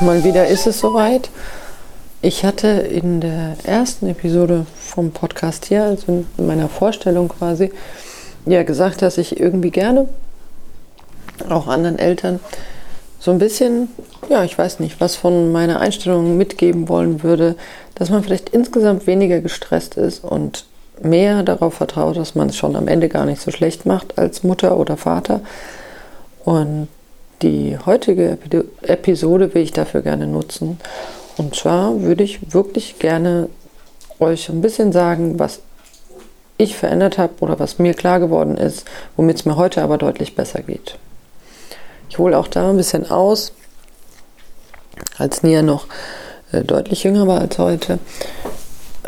Mal 0.00 0.24
wieder 0.24 0.46
ist 0.46 0.66
es 0.66 0.80
soweit. 0.80 1.28
Ich 2.22 2.42
hatte 2.46 2.68
in 2.68 3.20
der 3.20 3.56
ersten 3.64 4.08
Episode 4.08 4.64
vom 4.74 5.10
Podcast 5.10 5.66
hier, 5.66 5.84
also 5.84 6.24
in 6.38 6.46
meiner 6.46 6.70
Vorstellung 6.70 7.28
quasi, 7.28 7.70
ja 8.46 8.62
gesagt, 8.62 9.02
dass 9.02 9.18
ich 9.18 9.38
irgendwie 9.38 9.70
gerne 9.70 10.08
auch 11.50 11.66
anderen 11.66 11.98
Eltern 11.98 12.40
so 13.18 13.30
ein 13.30 13.38
bisschen, 13.38 13.88
ja, 14.30 14.42
ich 14.42 14.56
weiß 14.56 14.80
nicht, 14.80 15.02
was 15.02 15.16
von 15.16 15.52
meiner 15.52 15.80
Einstellung 15.80 16.38
mitgeben 16.38 16.88
wollen 16.88 17.22
würde, 17.22 17.56
dass 17.94 18.08
man 18.08 18.22
vielleicht 18.22 18.48
insgesamt 18.48 19.06
weniger 19.06 19.42
gestresst 19.42 19.98
ist 19.98 20.24
und 20.24 20.64
mehr 21.02 21.42
darauf 21.42 21.74
vertraut, 21.74 22.16
dass 22.16 22.34
man 22.34 22.48
es 22.48 22.56
schon 22.56 22.74
am 22.74 22.88
Ende 22.88 23.10
gar 23.10 23.26
nicht 23.26 23.42
so 23.42 23.50
schlecht 23.50 23.84
macht 23.84 24.16
als 24.16 24.44
Mutter 24.44 24.78
oder 24.78 24.96
Vater. 24.96 25.42
Und 26.46 26.88
die 27.42 27.78
heutige 27.84 28.38
Episode 28.82 29.54
will 29.54 29.62
ich 29.62 29.72
dafür 29.72 30.02
gerne 30.02 30.26
nutzen. 30.26 30.78
Und 31.36 31.54
zwar 31.54 32.00
würde 32.02 32.22
ich 32.22 32.52
wirklich 32.52 32.98
gerne 32.98 33.48
euch 34.18 34.48
ein 34.48 34.60
bisschen 34.60 34.92
sagen, 34.92 35.38
was 35.38 35.60
ich 36.58 36.76
verändert 36.76 37.16
habe 37.16 37.32
oder 37.40 37.58
was 37.58 37.78
mir 37.78 37.94
klar 37.94 38.20
geworden 38.20 38.58
ist, 38.58 38.84
womit 39.16 39.36
es 39.36 39.44
mir 39.46 39.56
heute 39.56 39.82
aber 39.82 39.96
deutlich 39.96 40.34
besser 40.34 40.60
geht. 40.60 40.98
Ich 42.10 42.18
hole 42.18 42.36
auch 42.36 42.48
da 42.48 42.68
ein 42.68 42.76
bisschen 42.76 43.10
aus, 43.10 43.52
als 45.16 45.42
Nia 45.42 45.62
noch 45.62 45.86
äh, 46.52 46.62
deutlich 46.62 47.04
jünger 47.04 47.26
war 47.26 47.40
als 47.40 47.58
heute. 47.58 47.98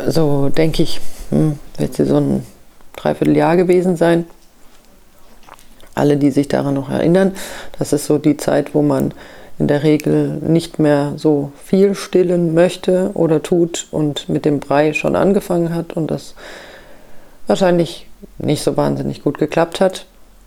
So 0.07 0.49
denke 0.49 0.81
ich, 0.81 0.99
hm, 1.29 1.59
wird 1.77 1.93
sie 1.93 2.05
so 2.05 2.17
ein 2.17 2.43
Dreivierteljahr 2.95 3.57
gewesen 3.57 3.97
sein 3.97 4.25
alle, 5.95 6.17
die 6.17 6.31
sich 6.31 6.47
daran 6.47 6.73
noch 6.73 6.89
erinnern, 6.89 7.33
das 7.77 7.93
ist 7.93 8.05
so 8.05 8.17
die 8.17 8.37
Zeit, 8.37 8.73
wo 8.73 8.81
man 8.81 9.13
in 9.59 9.67
der 9.67 9.83
Regel 9.83 10.39
nicht 10.41 10.79
mehr 10.79 11.13
so 11.17 11.51
viel 11.63 11.95
stillen 11.95 12.53
möchte 12.53 13.11
oder 13.13 13.43
tut 13.43 13.87
und 13.91 14.27
mit 14.27 14.45
dem 14.45 14.59
Brei 14.59 14.93
schon 14.93 15.15
angefangen 15.15 15.75
hat 15.75 15.93
und 15.93 16.09
das 16.09 16.33
wahrscheinlich 17.47 18.07
nicht 18.39 18.63
so 18.63 18.77
wahnsinnig 18.77 19.23
gut 19.23 19.37
geklappt 19.37 19.79
hat. 19.79 20.05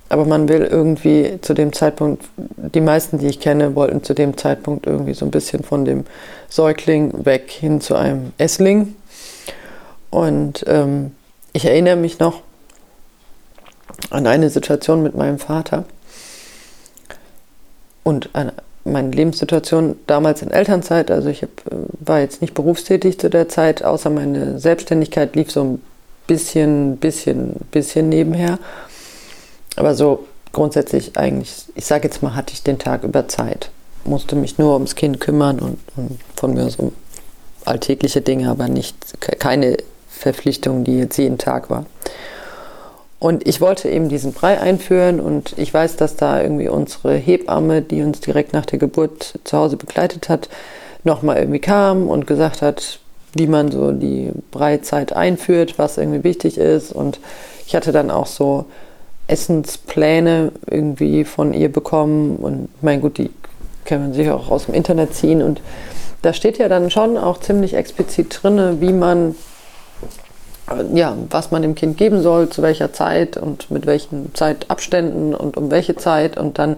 Aber 0.08 0.24
man 0.24 0.48
will 0.48 0.62
irgendwie 0.62 1.38
zu 1.40 1.52
dem 1.52 1.72
Zeitpunkt, 1.72 2.24
die 2.36 2.80
meisten, 2.80 3.18
die 3.18 3.26
ich 3.26 3.40
kenne, 3.40 3.74
wollten 3.74 4.04
zu 4.04 4.14
dem 4.14 4.36
Zeitpunkt 4.36 4.86
irgendwie 4.86 5.14
so 5.14 5.24
ein 5.24 5.32
bisschen 5.32 5.64
von 5.64 5.84
dem 5.84 6.04
Säugling 6.48 7.24
weg 7.24 7.50
hin 7.50 7.80
zu 7.80 7.96
einem 7.96 8.32
Essling. 8.38 8.94
Und 10.10 10.64
ähm, 10.68 11.12
ich 11.52 11.64
erinnere 11.64 11.96
mich 11.96 12.20
noch, 12.20 12.42
an 14.16 14.26
eine 14.26 14.50
Situation 14.50 15.02
mit 15.02 15.14
meinem 15.14 15.38
Vater 15.38 15.84
und 18.02 18.30
an 18.34 18.52
meine 18.84 19.10
Lebenssituation 19.10 19.96
damals 20.06 20.42
in 20.42 20.50
Elternzeit. 20.50 21.10
Also 21.10 21.28
ich 21.28 21.42
hab, 21.42 21.50
war 22.00 22.20
jetzt 22.20 22.40
nicht 22.40 22.54
berufstätig 22.54 23.18
zu 23.18 23.28
der 23.28 23.48
Zeit, 23.48 23.82
außer 23.82 24.10
meine 24.10 24.58
Selbstständigkeit 24.58 25.34
lief 25.34 25.50
so 25.50 25.64
ein 25.64 25.82
bisschen, 26.26 26.96
bisschen, 26.96 27.56
bisschen 27.70 28.08
nebenher. 28.08 28.58
Aber 29.74 29.94
so 29.94 30.26
grundsätzlich 30.52 31.16
eigentlich, 31.18 31.66
ich 31.74 31.84
sage 31.84 32.08
jetzt 32.08 32.22
mal, 32.22 32.34
hatte 32.34 32.54
ich 32.54 32.62
den 32.62 32.78
Tag 32.78 33.02
über 33.02 33.28
Zeit. 33.28 33.70
Musste 34.04 34.36
mich 34.36 34.56
nur 34.56 34.74
ums 34.74 34.94
Kind 34.94 35.20
kümmern 35.20 35.58
und, 35.58 35.78
und 35.96 36.20
von 36.36 36.54
mir 36.54 36.70
so 36.70 36.92
alltägliche 37.64 38.20
Dinge, 38.20 38.48
aber 38.48 38.68
nicht 38.68 38.96
keine 39.40 39.76
Verpflichtung, 40.08 40.84
die 40.84 40.98
jetzt 40.98 41.18
jeden 41.18 41.38
Tag 41.38 41.68
war. 41.68 41.86
Und 43.18 43.46
ich 43.48 43.60
wollte 43.60 43.88
eben 43.88 44.08
diesen 44.08 44.32
Brei 44.32 44.60
einführen 44.60 45.20
und 45.20 45.54
ich 45.56 45.72
weiß, 45.72 45.96
dass 45.96 46.16
da 46.16 46.42
irgendwie 46.42 46.68
unsere 46.68 47.14
Hebamme, 47.14 47.80
die 47.80 48.02
uns 48.02 48.20
direkt 48.20 48.52
nach 48.52 48.66
der 48.66 48.78
Geburt 48.78 49.38
zu 49.44 49.56
Hause 49.56 49.76
begleitet 49.76 50.28
hat, 50.28 50.50
nochmal 51.02 51.38
irgendwie 51.38 51.60
kam 51.60 52.08
und 52.08 52.26
gesagt 52.26 52.60
hat, 52.60 52.98
wie 53.32 53.46
man 53.46 53.70
so 53.70 53.92
die 53.92 54.32
Breizeit 54.50 55.14
einführt, 55.14 55.78
was 55.78 55.96
irgendwie 55.96 56.24
wichtig 56.24 56.58
ist. 56.58 56.92
Und 56.92 57.20
ich 57.66 57.74
hatte 57.74 57.92
dann 57.92 58.10
auch 58.10 58.26
so 58.26 58.66
Essenspläne 59.28 60.52
irgendwie 60.70 61.24
von 61.24 61.54
ihr 61.54 61.70
bekommen. 61.70 62.36
Und 62.36 62.68
mein 62.82 63.00
gut, 63.00 63.18
die 63.18 63.30
kann 63.84 64.00
man 64.00 64.12
sich 64.12 64.30
auch 64.30 64.50
aus 64.50 64.66
dem 64.66 64.74
Internet 64.74 65.14
ziehen. 65.14 65.42
Und 65.42 65.60
da 66.22 66.32
steht 66.32 66.58
ja 66.58 66.68
dann 66.68 66.90
schon 66.90 67.16
auch 67.16 67.40
ziemlich 67.40 67.74
explizit 67.74 68.40
drin, 68.42 68.80
wie 68.80 68.92
man 68.92 69.34
ja, 70.94 71.16
was 71.30 71.50
man 71.50 71.62
dem 71.62 71.74
Kind 71.74 71.96
geben 71.96 72.22
soll, 72.22 72.48
zu 72.48 72.62
welcher 72.62 72.92
Zeit 72.92 73.36
und 73.36 73.70
mit 73.70 73.86
welchen 73.86 74.34
Zeitabständen 74.34 75.34
und 75.34 75.56
um 75.56 75.70
welche 75.70 75.96
Zeit. 75.96 76.36
Und 76.36 76.58
dann 76.58 76.76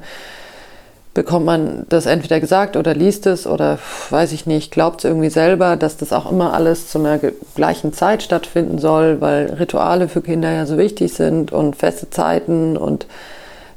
bekommt 1.14 1.46
man 1.46 1.84
das 1.88 2.06
entweder 2.06 2.38
gesagt 2.38 2.76
oder 2.76 2.94
liest 2.94 3.26
es 3.26 3.46
oder 3.46 3.78
weiß 4.10 4.32
ich 4.32 4.46
nicht, 4.46 4.70
glaubt 4.70 5.00
es 5.00 5.04
irgendwie 5.04 5.30
selber, 5.30 5.76
dass 5.76 5.96
das 5.96 6.12
auch 6.12 6.30
immer 6.30 6.52
alles 6.52 6.88
zu 6.88 6.98
einer 6.98 7.18
gleichen 7.56 7.92
Zeit 7.92 8.22
stattfinden 8.22 8.78
soll, 8.78 9.20
weil 9.20 9.54
Rituale 9.54 10.08
für 10.08 10.20
Kinder 10.20 10.52
ja 10.52 10.64
so 10.64 10.78
wichtig 10.78 11.12
sind 11.14 11.50
und 11.50 11.74
feste 11.74 12.10
Zeiten 12.10 12.76
und 12.76 13.06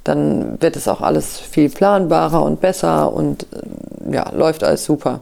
dann 0.03 0.61
wird 0.61 0.75
es 0.75 0.87
auch 0.87 1.01
alles 1.01 1.39
viel 1.39 1.69
planbarer 1.69 2.43
und 2.43 2.61
besser 2.61 3.13
und 3.13 3.47
ja, 4.11 4.29
läuft 4.35 4.63
alles 4.63 4.83
super. 4.83 5.21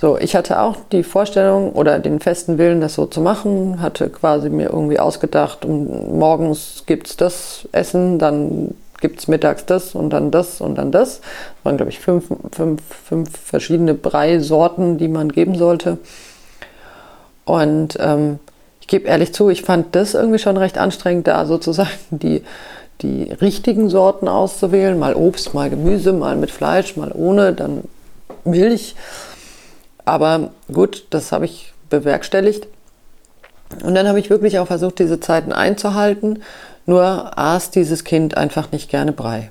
So, 0.00 0.16
ich 0.16 0.36
hatte 0.36 0.60
auch 0.60 0.76
die 0.92 1.02
Vorstellung 1.02 1.72
oder 1.72 1.98
den 1.98 2.20
festen 2.20 2.56
Willen, 2.56 2.80
das 2.80 2.94
so 2.94 3.06
zu 3.06 3.20
machen, 3.20 3.82
hatte 3.82 4.08
quasi 4.08 4.48
mir 4.48 4.70
irgendwie 4.70 5.00
ausgedacht, 5.00 5.64
um, 5.64 6.16
morgens 6.18 6.84
gibt's 6.86 7.16
das 7.16 7.68
Essen, 7.72 8.20
dann 8.20 8.74
gibt's 9.00 9.26
mittags 9.26 9.66
das 9.66 9.96
und 9.96 10.10
dann 10.10 10.30
das 10.30 10.60
und 10.60 10.76
dann 10.76 10.92
das. 10.92 11.20
Das 11.20 11.64
waren, 11.64 11.76
glaube 11.76 11.90
ich, 11.90 11.98
fünf, 11.98 12.26
fünf, 12.52 12.80
fünf 12.84 13.36
verschiedene 13.36 13.94
Brei-Sorten, 13.94 14.98
die 14.98 15.08
man 15.08 15.32
geben 15.32 15.56
sollte. 15.56 15.98
Und 17.44 17.96
ähm, 18.00 18.38
ich 18.80 18.86
gebe 18.86 19.08
ehrlich 19.08 19.32
zu, 19.34 19.50
ich 19.50 19.62
fand 19.62 19.96
das 19.96 20.14
irgendwie 20.14 20.38
schon 20.38 20.56
recht 20.56 20.78
anstrengend, 20.78 21.26
da 21.26 21.44
sozusagen 21.44 21.90
die, 22.10 22.44
die 23.02 23.32
richtigen 23.32 23.88
Sorten 23.88 24.28
auszuwählen. 24.28 24.96
Mal 24.96 25.14
Obst, 25.14 25.54
mal 25.54 25.70
Gemüse, 25.70 26.12
mal 26.12 26.36
mit 26.36 26.52
Fleisch, 26.52 26.96
mal 26.96 27.10
ohne, 27.12 27.52
dann 27.52 27.82
Milch. 28.44 28.94
Aber 30.08 30.52
gut, 30.72 31.04
das 31.10 31.32
habe 31.32 31.44
ich 31.44 31.74
bewerkstelligt. 31.90 32.66
Und 33.84 33.94
dann 33.94 34.08
habe 34.08 34.18
ich 34.18 34.30
wirklich 34.30 34.58
auch 34.58 34.66
versucht, 34.66 35.00
diese 35.00 35.20
Zeiten 35.20 35.52
einzuhalten. 35.52 36.42
Nur 36.86 37.38
aß 37.38 37.72
dieses 37.72 38.04
Kind 38.04 38.34
einfach 38.34 38.72
nicht 38.72 38.88
gerne 38.88 39.12
Brei. 39.12 39.50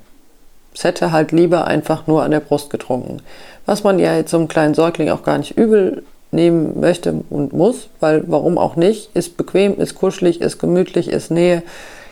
Es 0.74 0.84
hätte 0.84 1.12
halt 1.12 1.32
lieber 1.32 1.66
einfach 1.66 2.08
nur 2.08 2.24
an 2.24 2.32
der 2.32 2.40
Brust 2.40 2.72
getrunken. 2.72 3.22
Was 3.68 3.84
man 3.84 4.00
ja 4.00 4.16
jetzt 4.16 4.32
so 4.32 4.38
einem 4.38 4.48
kleinen 4.48 4.74
Säugling 4.74 5.12
auch 5.12 5.22
gar 5.22 5.38
nicht 5.38 5.56
übel 5.56 6.02
nehmen 6.32 6.80
möchte 6.80 7.14
und 7.30 7.54
muss, 7.54 7.90
weil 8.00 8.24
warum 8.26 8.58
auch 8.58 8.76
nicht, 8.76 9.12
ist 9.16 9.38
bequem, 9.38 9.80
ist 9.80 9.94
kuschelig, 9.94 10.42
ist 10.42 10.58
gemütlich, 10.58 11.08
ist 11.08 11.30
Nähe, 11.30 11.62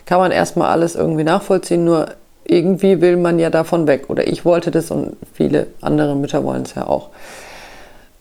kann 0.04 0.20
man 0.20 0.30
erstmal 0.30 0.70
alles 0.70 0.94
irgendwie 0.94 1.24
nachvollziehen, 1.24 1.84
nur 1.84 2.10
irgendwie 2.44 3.00
will 3.00 3.16
man 3.16 3.40
ja 3.40 3.50
davon 3.50 3.88
weg. 3.88 4.04
Oder 4.06 4.28
ich 4.28 4.44
wollte 4.44 4.70
das 4.70 4.92
und 4.92 5.16
viele 5.34 5.66
andere 5.80 6.14
Mütter 6.14 6.44
wollen 6.44 6.62
es 6.62 6.76
ja 6.76 6.86
auch. 6.86 7.10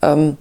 Ähm, 0.05 0.37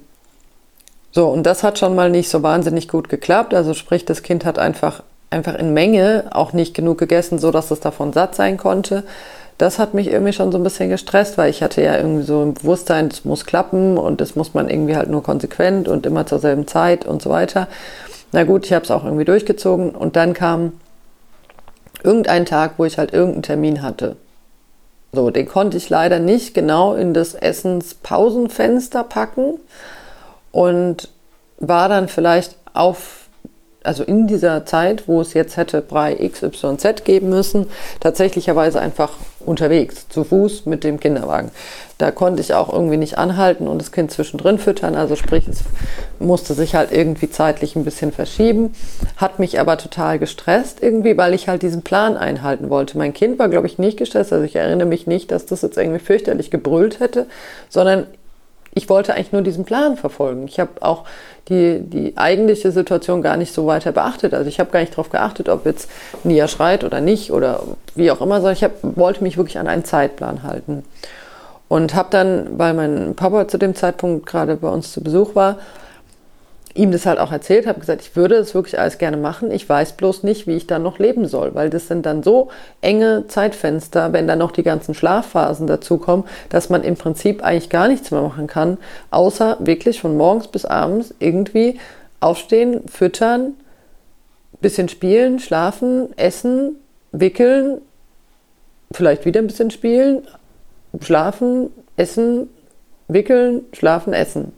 so, 1.10 1.28
und 1.28 1.44
das 1.44 1.62
hat 1.62 1.78
schon 1.78 1.94
mal 1.94 2.10
nicht 2.10 2.28
so 2.28 2.42
wahnsinnig 2.42 2.88
gut 2.88 3.08
geklappt. 3.08 3.54
Also 3.54 3.74
sprich, 3.74 4.04
das 4.04 4.22
Kind 4.22 4.44
hat 4.44 4.58
einfach, 4.58 5.02
einfach 5.30 5.54
in 5.54 5.72
Menge 5.72 6.24
auch 6.32 6.52
nicht 6.52 6.74
genug 6.74 6.98
gegessen, 6.98 7.38
so 7.38 7.50
dass 7.50 7.70
es 7.70 7.80
davon 7.80 8.12
satt 8.12 8.34
sein 8.34 8.56
konnte. 8.56 9.04
Das 9.56 9.78
hat 9.78 9.94
mich 9.94 10.08
irgendwie 10.08 10.32
schon 10.32 10.50
so 10.50 10.58
ein 10.58 10.64
bisschen 10.64 10.90
gestresst, 10.90 11.38
weil 11.38 11.48
ich 11.50 11.62
hatte 11.62 11.80
ja 11.80 11.96
irgendwie 11.96 12.24
so 12.24 12.42
ein 12.42 12.54
Bewusstsein, 12.54 13.06
es 13.06 13.24
muss 13.24 13.46
klappen 13.46 13.96
und 13.96 14.20
das 14.20 14.34
muss 14.34 14.52
man 14.52 14.68
irgendwie 14.68 14.96
halt 14.96 15.08
nur 15.08 15.22
konsequent 15.22 15.86
und 15.86 16.06
immer 16.06 16.26
zur 16.26 16.40
selben 16.40 16.66
Zeit 16.66 17.06
und 17.06 17.22
so 17.22 17.30
weiter. 17.30 17.68
Na 18.32 18.42
gut, 18.42 18.66
ich 18.66 18.72
habe 18.72 18.84
es 18.84 18.90
auch 18.90 19.04
irgendwie 19.04 19.24
durchgezogen 19.24 19.90
und 19.90 20.16
dann 20.16 20.34
kam 20.34 20.72
irgendein 22.02 22.46
Tag, 22.46 22.72
wo 22.78 22.84
ich 22.84 22.98
halt 22.98 23.12
irgendeinen 23.12 23.44
Termin 23.44 23.82
hatte. 23.82 24.16
So, 25.14 25.30
den 25.30 25.46
konnte 25.46 25.76
ich 25.76 25.88
leider 25.88 26.18
nicht 26.18 26.54
genau 26.54 26.94
in 26.94 27.14
das 27.14 27.34
Essenspausenfenster 27.34 29.04
packen 29.04 29.60
und 30.52 31.08
war 31.58 31.88
dann 31.88 32.08
vielleicht 32.08 32.56
auf 32.72 33.20
also 33.84 34.02
in 34.02 34.26
dieser 34.26 34.64
Zeit, 34.64 35.06
wo 35.06 35.20
es 35.20 35.34
jetzt 35.34 35.58
hätte 35.58 35.82
Brei 35.82 36.14
XYZ 36.14 37.04
geben 37.04 37.28
müssen, 37.28 37.66
tatsächlicherweise 38.00 38.80
einfach 38.80 39.10
unterwegs, 39.46 40.08
zu 40.08 40.24
Fuß 40.24 40.66
mit 40.66 40.84
dem 40.84 41.00
Kinderwagen. 41.00 41.50
Da 41.98 42.10
konnte 42.10 42.40
ich 42.40 42.54
auch 42.54 42.72
irgendwie 42.72 42.96
nicht 42.96 43.18
anhalten 43.18 43.68
und 43.68 43.78
das 43.80 43.92
Kind 43.92 44.10
zwischendrin 44.10 44.58
füttern. 44.58 44.96
Also 44.96 45.14
sprich, 45.14 45.46
es 45.46 45.60
musste 46.18 46.54
sich 46.54 46.74
halt 46.74 46.90
irgendwie 46.90 47.30
zeitlich 47.30 47.76
ein 47.76 47.84
bisschen 47.84 48.10
verschieben. 48.10 48.74
Hat 49.16 49.38
mich 49.38 49.60
aber 49.60 49.78
total 49.78 50.18
gestresst 50.18 50.82
irgendwie, 50.82 51.16
weil 51.16 51.34
ich 51.34 51.48
halt 51.48 51.62
diesen 51.62 51.82
Plan 51.82 52.16
einhalten 52.16 52.68
wollte. 52.70 52.98
Mein 52.98 53.14
Kind 53.14 53.38
war, 53.38 53.48
glaube 53.48 53.66
ich, 53.66 53.78
nicht 53.78 53.96
gestresst. 53.96 54.32
Also 54.32 54.44
ich 54.44 54.56
erinnere 54.56 54.88
mich 54.88 55.06
nicht, 55.06 55.30
dass 55.30 55.46
das 55.46 55.62
jetzt 55.62 55.78
irgendwie 55.78 56.00
fürchterlich 56.00 56.50
gebrüllt 56.50 56.98
hätte, 57.00 57.26
sondern 57.68 58.06
ich 58.74 58.88
wollte 58.88 59.14
eigentlich 59.14 59.32
nur 59.32 59.42
diesen 59.42 59.64
Plan 59.64 59.96
verfolgen. 59.96 60.46
Ich 60.48 60.58
habe 60.58 60.70
auch 60.80 61.04
die, 61.48 61.80
die 61.80 62.16
eigentliche 62.16 62.72
Situation 62.72 63.22
gar 63.22 63.36
nicht 63.36 63.54
so 63.54 63.66
weiter 63.66 63.92
beachtet. 63.92 64.34
Also 64.34 64.48
ich 64.48 64.58
habe 64.58 64.70
gar 64.70 64.80
nicht 64.80 64.92
darauf 64.92 65.10
geachtet, 65.10 65.48
ob 65.48 65.64
jetzt 65.64 65.90
Nia 66.24 66.48
schreit 66.48 66.84
oder 66.84 67.00
nicht 67.00 67.30
oder 67.30 67.62
wie 67.94 68.10
auch 68.10 68.20
immer, 68.20 68.36
sondern 68.36 68.54
ich 68.54 68.64
hab, 68.64 68.72
wollte 68.82 69.22
mich 69.22 69.36
wirklich 69.36 69.58
an 69.58 69.68
einen 69.68 69.84
Zeitplan 69.84 70.42
halten. 70.42 70.84
Und 71.68 71.94
habe 71.94 72.08
dann, 72.10 72.58
weil 72.58 72.74
mein 72.74 73.14
Papa 73.14 73.48
zu 73.48 73.58
dem 73.58 73.74
Zeitpunkt 73.74 74.26
gerade 74.26 74.56
bei 74.56 74.68
uns 74.68 74.92
zu 74.92 75.02
Besuch 75.02 75.34
war, 75.34 75.58
ihm 76.74 76.90
das 76.90 77.06
halt 77.06 77.20
auch 77.20 77.30
erzählt, 77.30 77.66
habe 77.66 77.78
gesagt, 77.78 78.02
ich 78.02 78.16
würde 78.16 78.36
das 78.36 78.54
wirklich 78.54 78.78
alles 78.78 78.98
gerne 78.98 79.16
machen. 79.16 79.52
Ich 79.52 79.68
weiß 79.68 79.92
bloß 79.92 80.24
nicht, 80.24 80.46
wie 80.48 80.56
ich 80.56 80.66
dann 80.66 80.82
noch 80.82 80.98
leben 80.98 81.26
soll, 81.26 81.54
weil 81.54 81.70
das 81.70 81.86
sind 81.86 82.04
dann 82.04 82.22
so 82.24 82.50
enge 82.80 83.26
Zeitfenster, 83.28 84.12
wenn 84.12 84.26
dann 84.26 84.40
noch 84.40 84.50
die 84.50 84.64
ganzen 84.64 84.94
Schlafphasen 84.94 85.68
dazukommen, 85.68 86.26
dass 86.48 86.70
man 86.70 86.82
im 86.82 86.96
Prinzip 86.96 87.44
eigentlich 87.44 87.70
gar 87.70 87.86
nichts 87.86 88.10
mehr 88.10 88.22
machen 88.22 88.48
kann, 88.48 88.78
außer 89.10 89.58
wirklich 89.60 90.00
von 90.00 90.16
morgens 90.16 90.48
bis 90.48 90.64
abends 90.64 91.14
irgendwie 91.20 91.78
aufstehen, 92.18 92.82
füttern, 92.88 93.54
bisschen 94.60 94.88
spielen, 94.88 95.38
schlafen, 95.38 96.08
essen, 96.16 96.76
wickeln, 97.12 97.80
vielleicht 98.90 99.26
wieder 99.26 99.40
ein 99.40 99.46
bisschen 99.46 99.70
spielen, 99.70 100.22
schlafen, 101.00 101.70
essen, 101.96 102.48
wickeln, 103.06 103.62
schlafen, 103.72 104.12
essen. 104.12 104.52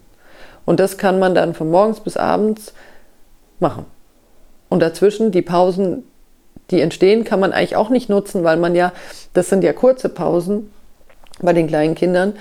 Und 0.67 0.81
das 0.81 0.99
kann 0.99 1.19
man 1.19 1.35
dann 1.35 1.55
von 1.55 1.71
morgens 1.71 2.01
bis 2.01 2.19
abends 2.19 2.75
machen. 3.61 3.87
Und 4.69 4.81
dazwischen 4.81 5.31
die 5.31 5.43
Pausen, 5.43 6.05
die 6.71 6.81
entstehen, 6.81 7.25
kann 7.25 7.41
man 7.41 7.53
eigentlich 7.53 7.77
auch 7.77 7.89
nicht 7.89 8.11
nutzen, 8.11 8.45
weil 8.45 8.59
man 8.59 8.75
ja, 8.75 8.93
das 9.33 9.49
sind 9.49 9.65
ja 9.65 9.73
kurze 9.73 10.09
Pausen 10.09 10.71
bei 11.41 11.53
den 11.53 11.69
kleinen 11.69 11.95
Kindern. 11.95 12.35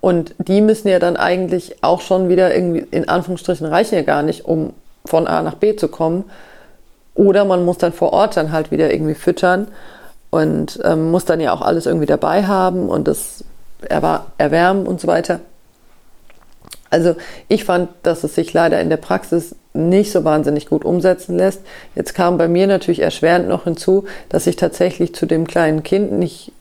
Und 0.00 0.34
die 0.38 0.60
müssen 0.60 0.88
ja 0.88 0.98
dann 0.98 1.16
eigentlich 1.16 1.82
auch 1.82 2.00
schon 2.00 2.28
wieder 2.28 2.54
irgendwie, 2.54 2.86
in 2.90 3.08
Anführungsstrichen, 3.08 3.66
reichen 3.66 3.96
ja 3.96 4.02
gar 4.02 4.22
nicht, 4.22 4.44
um 4.44 4.72
von 5.04 5.26
A 5.26 5.42
nach 5.42 5.54
B 5.54 5.76
zu 5.76 5.88
kommen. 5.88 6.24
Oder 7.14 7.44
man 7.44 7.64
muss 7.64 7.78
dann 7.78 7.92
vor 7.92 8.12
Ort 8.12 8.36
dann 8.36 8.52
halt 8.52 8.70
wieder 8.70 8.92
irgendwie 8.92 9.14
füttern 9.14 9.68
und 10.30 10.80
ähm, 10.84 11.10
muss 11.10 11.24
dann 11.24 11.40
ja 11.40 11.52
auch 11.52 11.60
alles 11.60 11.86
irgendwie 11.86 12.06
dabei 12.06 12.46
haben 12.46 12.88
und 12.88 13.06
das 13.06 13.44
erwärmen 14.38 14.86
und 14.86 15.00
so 15.00 15.08
weiter. 15.08 15.40
Also 16.92 17.16
ich 17.48 17.64
fand, 17.64 17.88
dass 18.02 18.22
es 18.22 18.34
sich 18.34 18.52
leider 18.52 18.78
in 18.80 18.90
der 18.90 18.98
Praxis 18.98 19.56
nicht 19.72 20.12
so 20.12 20.24
wahnsinnig 20.24 20.66
gut 20.66 20.84
umsetzen 20.84 21.38
lässt. 21.38 21.62
Jetzt 21.94 22.14
kam 22.14 22.36
bei 22.36 22.48
mir 22.48 22.66
natürlich 22.66 23.00
erschwerend 23.00 23.48
noch 23.48 23.64
hinzu, 23.64 24.04
dass 24.28 24.46
ich 24.46 24.56
tatsächlich 24.56 25.14
zu 25.14 25.24
dem 25.24 25.46
kleinen 25.46 25.82
Kind 25.82 26.12
nicht 26.12 26.52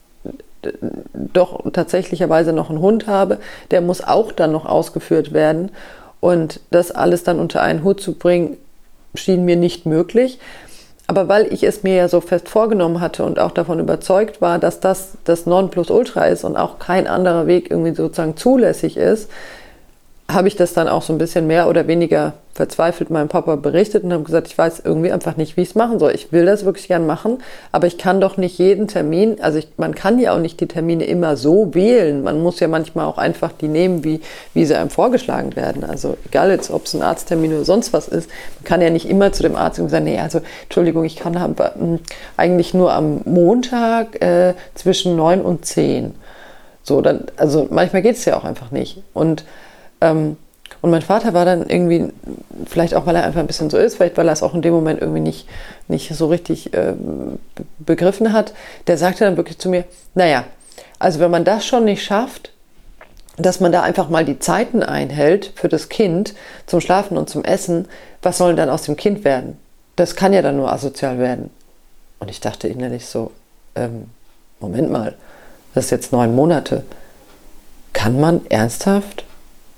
doch 1.14 1.70
tatsächlicherweise 1.74 2.54
noch 2.54 2.70
einen 2.70 2.80
Hund 2.80 3.08
habe. 3.08 3.40
Der 3.72 3.82
muss 3.82 4.02
auch 4.02 4.32
dann 4.32 4.54
noch 4.54 4.66
ausgeführt 4.66 5.34
werden. 5.34 5.70
Und 6.22 6.62
das 6.70 6.92
alles 6.92 7.24
dann 7.24 7.40
unter 7.40 7.62
einen 7.62 7.84
Hut 7.84 8.00
zu 8.00 8.14
bringen, 8.14 8.56
schien 9.16 9.44
mir 9.44 9.58
nicht 9.58 9.86
möglich. 9.86 10.40
Aber 11.08 11.28
weil 11.28 11.52
ich 11.52 11.64
es 11.64 11.84
mir 11.84 11.96
ja 11.96 12.08
so 12.08 12.22
fest 12.22 12.48
vorgenommen 12.48 13.02
hatte 13.02 13.26
und 13.26 13.38
auch 13.38 13.52
davon 13.52 13.82
überzeugt 13.82 14.40
war, 14.40 14.60
dass 14.60 14.80
das 14.80 15.18
das 15.26 15.46
Nonplusultra 15.46 16.28
ist 16.28 16.46
und 16.46 16.56
auch 16.56 16.80
kein 16.80 17.06
anderer 17.06 17.48
Weg 17.48 17.70
irgendwie 17.70 17.94
sozusagen 17.94 18.38
zulässig 18.38 18.96
ist, 18.96 19.30
habe 20.34 20.48
ich 20.48 20.56
das 20.56 20.74
dann 20.74 20.88
auch 20.88 21.02
so 21.02 21.14
ein 21.14 21.18
bisschen 21.18 21.48
mehr 21.48 21.68
oder 21.68 21.88
weniger 21.88 22.34
verzweifelt 22.54 23.10
meinem 23.10 23.30
Papa 23.30 23.56
berichtet 23.56 24.04
und 24.04 24.12
habe 24.12 24.24
gesagt, 24.24 24.48
ich 24.48 24.58
weiß 24.58 24.82
irgendwie 24.84 25.12
einfach 25.12 25.38
nicht, 25.38 25.56
wie 25.56 25.62
ich 25.62 25.70
es 25.70 25.76
machen 25.76 26.00
soll. 26.00 26.12
Ich 26.14 26.32
will 26.34 26.46
das 26.46 26.66
wirklich 26.66 26.88
gern 26.88 27.08
machen, 27.08 27.38
aber 27.72 27.88
ich 27.88 27.98
kann 27.98 28.20
doch 28.20 28.36
nicht 28.36 28.58
jeden 28.58 28.88
Termin, 28.88 29.38
also 29.42 29.58
ich, 29.58 29.70
man 29.78 29.96
kann 29.96 30.20
ja 30.20 30.34
auch 30.34 30.40
nicht 30.40 30.60
die 30.60 30.68
Termine 30.68 31.06
immer 31.06 31.38
so 31.38 31.74
wählen. 31.74 32.24
Man 32.24 32.42
muss 32.42 32.60
ja 32.60 32.68
manchmal 32.68 33.06
auch 33.06 33.18
einfach 33.18 33.52
die 33.54 33.70
nehmen, 33.70 34.04
wie, 34.04 34.20
wie 34.54 34.66
sie 34.66 34.76
einem 34.76 34.90
vorgeschlagen 34.90 35.56
werden. 35.56 35.86
Also 35.86 36.18
egal 36.26 36.52
jetzt, 36.52 36.72
ob 36.72 36.86
es 36.86 36.94
ein 36.94 37.02
Arzttermin 37.02 37.54
oder 37.54 37.66
sonst 37.66 37.94
was 37.94 38.10
ist, 38.10 38.30
man 38.60 38.66
kann 38.66 38.82
ja 38.82 38.90
nicht 38.90 39.10
immer 39.10 39.32
zu 39.32 39.44
dem 39.44 39.56
Arzt 39.56 39.78
sagen, 39.78 40.04
nee, 40.04 40.20
also 40.20 40.42
Entschuldigung, 40.64 41.06
ich 41.06 41.16
kann 41.16 41.40
haben, 41.40 41.56
hm, 41.58 42.00
eigentlich 42.36 42.74
nur 42.74 42.92
am 42.92 43.22
Montag 43.24 44.22
äh, 44.22 44.56
zwischen 44.76 45.16
neun 45.16 45.42
und 45.42 45.66
zehn. 45.66 46.16
So, 46.84 47.02
dann, 47.02 47.26
also 47.38 47.68
manchmal 47.70 48.02
geht 48.02 48.18
es 48.18 48.26
ja 48.26 48.36
auch 48.38 48.44
einfach 48.44 48.72
nicht. 48.72 49.02
Und 49.14 49.46
ähm, 50.02 50.38
und 50.82 50.90
mein 50.90 51.02
Vater 51.04 51.34
war 51.34 51.46
dann 51.46 51.68
irgendwie, 51.68 52.12
vielleicht 52.66 52.96
auch, 52.96 53.06
weil 53.06 53.16
er 53.16 53.24
einfach 53.24 53.40
ein 53.40 53.48
bisschen 53.48 53.70
so 53.70 53.78
ist, 53.78 53.96
vielleicht 53.96 54.18
weil 54.18 54.28
er 54.28 54.34
es 54.34 54.42
auch 54.42 54.56
in 54.56 54.64
dem 54.64 54.74
Moment 54.74 55.00
irgendwie 55.00 55.20
nicht, 55.20 55.48
nicht 55.88 56.14
so 56.16 56.28
richtig 56.28 56.74
äh, 56.74 56.94
begriffen 57.80 58.34
hat, 58.34 58.54
der 58.88 58.98
sagte 58.98 59.26
dann 59.26 59.38
wirklich 59.38 59.60
zu 59.60 59.70
mir, 59.70 59.84
naja, 60.16 60.46
also 60.98 61.20
wenn 61.20 61.32
man 61.32 61.46
das 61.46 61.66
schon 61.66 61.86
nicht 61.86 62.04
schafft, 62.04 62.52
dass 63.38 63.60
man 63.60 63.72
da 63.72 63.84
einfach 63.84 64.10
mal 64.10 64.26
die 64.26 64.40
Zeiten 64.40 64.84
einhält 64.84 65.52
für 65.56 65.70
das 65.70 65.90
Kind 65.90 66.34
zum 66.66 66.82
Schlafen 66.82 67.18
und 67.18 67.30
zum 67.30 67.44
Essen, 67.44 67.88
was 68.22 68.38
soll 68.38 68.50
denn 68.50 68.58
dann 68.58 68.70
aus 68.70 68.84
dem 68.84 68.96
Kind 68.96 69.24
werden? 69.24 69.58
Das 69.96 70.16
kann 70.16 70.34
ja 70.34 70.42
dann 70.42 70.58
nur 70.58 70.72
asozial 70.72 71.20
werden. 71.20 71.50
Und 72.20 72.30
ich 72.30 72.40
dachte 72.40 72.68
innerlich 72.68 73.06
so, 73.06 73.32
ähm, 73.76 74.10
Moment 74.60 74.92
mal, 74.92 75.16
das 75.74 75.86
ist 75.86 75.92
jetzt 75.92 76.12
neun 76.12 76.36
Monate. 76.36 76.84
Kann 77.94 78.20
man 78.20 78.46
ernsthaft 78.50 79.26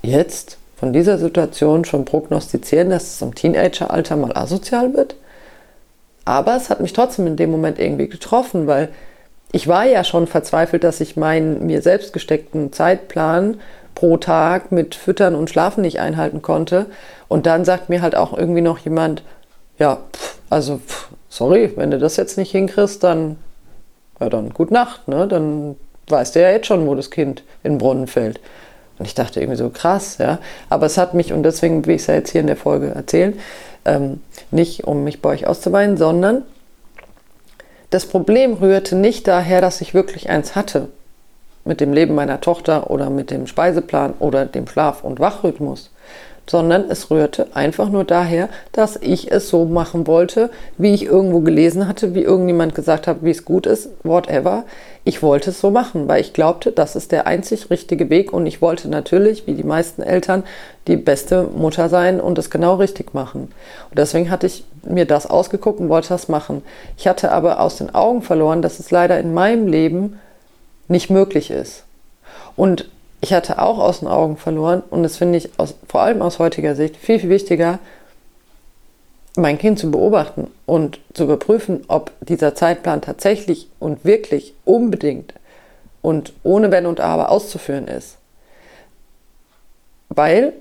jetzt 0.03 0.57
von 0.75 0.93
dieser 0.93 1.17
Situation 1.17 1.85
schon 1.85 2.05
prognostizieren, 2.05 2.89
dass 2.89 3.15
es 3.15 3.21
im 3.21 3.35
Teenageralter 3.35 4.15
mal 4.15 4.35
asozial 4.35 4.93
wird. 4.93 5.15
Aber 6.25 6.55
es 6.55 6.69
hat 6.69 6.81
mich 6.81 6.93
trotzdem 6.93 7.27
in 7.27 7.35
dem 7.35 7.51
Moment 7.51 7.79
irgendwie 7.79 8.07
getroffen, 8.07 8.67
weil 8.67 8.89
ich 9.51 9.67
war 9.67 9.85
ja 9.85 10.03
schon 10.03 10.27
verzweifelt, 10.27 10.83
dass 10.83 10.99
ich 10.99 11.15
meinen 11.15 11.65
mir 11.65 11.81
selbst 11.81 12.11
gesteckten 12.11 12.73
Zeitplan 12.73 13.59
pro 13.95 14.17
Tag 14.17 14.71
mit 14.71 14.95
Füttern 14.95 15.35
und 15.35 15.49
Schlafen 15.49 15.81
nicht 15.81 15.99
einhalten 15.99 16.41
konnte. 16.41 16.87
Und 17.27 17.45
dann 17.45 17.63
sagt 17.63 17.89
mir 17.89 18.01
halt 18.01 18.15
auch 18.15 18.35
irgendwie 18.37 18.61
noch 18.61 18.79
jemand, 18.79 19.23
ja, 19.77 19.99
pff, 20.11 20.37
also 20.49 20.77
pff, 20.77 21.09
sorry, 21.29 21.71
wenn 21.75 21.91
du 21.91 21.99
das 21.99 22.17
jetzt 22.17 22.37
nicht 22.37 22.51
hinkriegst, 22.51 23.03
dann, 23.03 23.37
ja, 24.19 24.29
dann 24.29 24.49
gut 24.49 24.71
Nacht, 24.71 25.07
ne? 25.07 25.27
Dann 25.27 25.75
weißt 26.07 26.35
du 26.35 26.41
ja 26.41 26.49
jetzt 26.49 26.67
schon, 26.67 26.87
wo 26.87 26.95
das 26.95 27.11
Kind 27.11 27.43
in 27.63 27.73
den 27.73 27.77
Brunnen 27.77 28.07
fällt. 28.07 28.39
Und 28.99 29.05
ich 29.05 29.15
dachte 29.15 29.39
irgendwie 29.39 29.57
so 29.57 29.69
krass, 29.69 30.17
ja. 30.19 30.39
Aber 30.69 30.85
es 30.85 30.97
hat 30.97 31.13
mich, 31.13 31.33
und 31.33 31.43
deswegen 31.43 31.85
will 31.85 31.95
ich 31.95 32.01
es 32.01 32.07
ja 32.07 32.15
jetzt 32.15 32.31
hier 32.31 32.41
in 32.41 32.47
der 32.47 32.57
Folge 32.57 32.89
erzählen, 32.89 33.39
ähm, 33.85 34.21
nicht 34.51 34.85
um 34.85 35.03
mich 35.03 35.21
bei 35.21 35.29
euch 35.29 35.47
auszuweinen, 35.47 35.97
sondern 35.97 36.43
das 37.89 38.05
Problem 38.05 38.53
rührte 38.53 38.95
nicht 38.95 39.27
daher, 39.27 39.61
dass 39.61 39.81
ich 39.81 39.93
wirklich 39.93 40.29
eins 40.29 40.55
hatte 40.55 40.89
mit 41.65 41.79
dem 41.79 41.93
Leben 41.93 42.15
meiner 42.15 42.41
Tochter 42.41 42.89
oder 42.89 43.09
mit 43.09 43.31
dem 43.31 43.47
Speiseplan 43.47 44.13
oder 44.19 44.45
dem 44.45 44.67
Schlaf- 44.67 45.03
und 45.03 45.19
Wachrhythmus, 45.19 45.91
sondern 46.45 46.89
es 46.89 47.09
rührte 47.09 47.47
einfach 47.53 47.89
nur 47.89 48.03
daher, 48.03 48.49
dass 48.71 48.97
ich 48.97 49.31
es 49.31 49.49
so 49.49 49.65
machen 49.65 50.07
wollte, 50.07 50.49
wie 50.77 50.93
ich 50.93 51.05
irgendwo 51.05 51.39
gelesen 51.39 51.87
hatte, 51.87 52.15
wie 52.15 52.21
irgendjemand 52.21 52.75
gesagt 52.75 53.07
hat, 53.07 53.17
wie 53.21 53.31
es 53.31 53.45
gut 53.45 53.65
ist, 53.65 53.89
whatever. 54.03 54.65
Ich 55.05 55.21
wollte 55.21 55.51
es 55.51 55.59
so 55.59 55.71
machen, 55.71 56.07
weil 56.07 56.21
ich 56.21 56.33
glaubte, 56.33 56.71
das 56.71 56.95
ist 56.95 57.11
der 57.11 57.27
einzig 57.27 57.69
richtige 57.69 58.09
Weg 58.09 58.33
und 58.33 58.45
ich 58.45 58.61
wollte 58.61 58.89
natürlich, 58.89 59.47
wie 59.47 59.53
die 59.53 59.63
meisten 59.63 60.01
Eltern, 60.01 60.43
die 60.87 60.97
beste 60.97 61.43
Mutter 61.43 61.89
sein 61.89 62.19
und 62.19 62.37
es 62.37 62.49
genau 62.49 62.75
richtig 62.75 63.13
machen. 63.13 63.51
Und 63.89 63.97
deswegen 63.97 64.29
hatte 64.29 64.47
ich 64.47 64.65
mir 64.83 65.05
das 65.05 65.25
ausgeguckt 65.25 65.79
und 65.79 65.89
wollte 65.89 66.09
das 66.09 66.27
machen. 66.27 66.61
Ich 66.97 67.07
hatte 67.07 67.31
aber 67.31 67.59
aus 67.59 67.77
den 67.77 67.93
Augen 67.95 68.21
verloren, 68.21 68.61
dass 68.61 68.79
es 68.79 68.91
leider 68.91 69.19
in 69.19 69.33
meinem 69.33 69.67
Leben 69.67 70.19
nicht 70.87 71.09
möglich 71.09 71.51
ist. 71.51 71.83
Und 72.55 72.89
ich 73.23 73.31
hatte 73.31 73.59
auch 73.59 73.79
aus 73.79 73.99
den 73.99 74.09
Augen 74.09 74.35
verloren 74.35 74.83
und 74.89 75.03
das 75.03 75.15
finde 75.15 75.37
ich 75.37 75.57
aus, 75.57 75.75
vor 75.87 76.01
allem 76.01 76.21
aus 76.21 76.39
heutiger 76.39 76.75
Sicht 76.75 76.97
viel, 76.97 77.19
viel 77.19 77.29
wichtiger, 77.29 77.79
mein 79.37 79.57
Kind 79.57 79.79
zu 79.79 79.89
beobachten 79.89 80.51
und 80.65 80.99
zu 81.13 81.23
überprüfen, 81.23 81.85
ob 81.87 82.11
dieser 82.19 82.53
Zeitplan 82.53 83.01
tatsächlich 83.01 83.69
und 83.79 84.03
wirklich 84.03 84.53
unbedingt 84.65 85.33
und 86.01 86.33
ohne 86.43 86.69
Wenn 86.69 86.85
und 86.85 86.99
Aber 86.99 87.29
auszuführen 87.29 87.87
ist. 87.87 88.17
Weil 90.09 90.51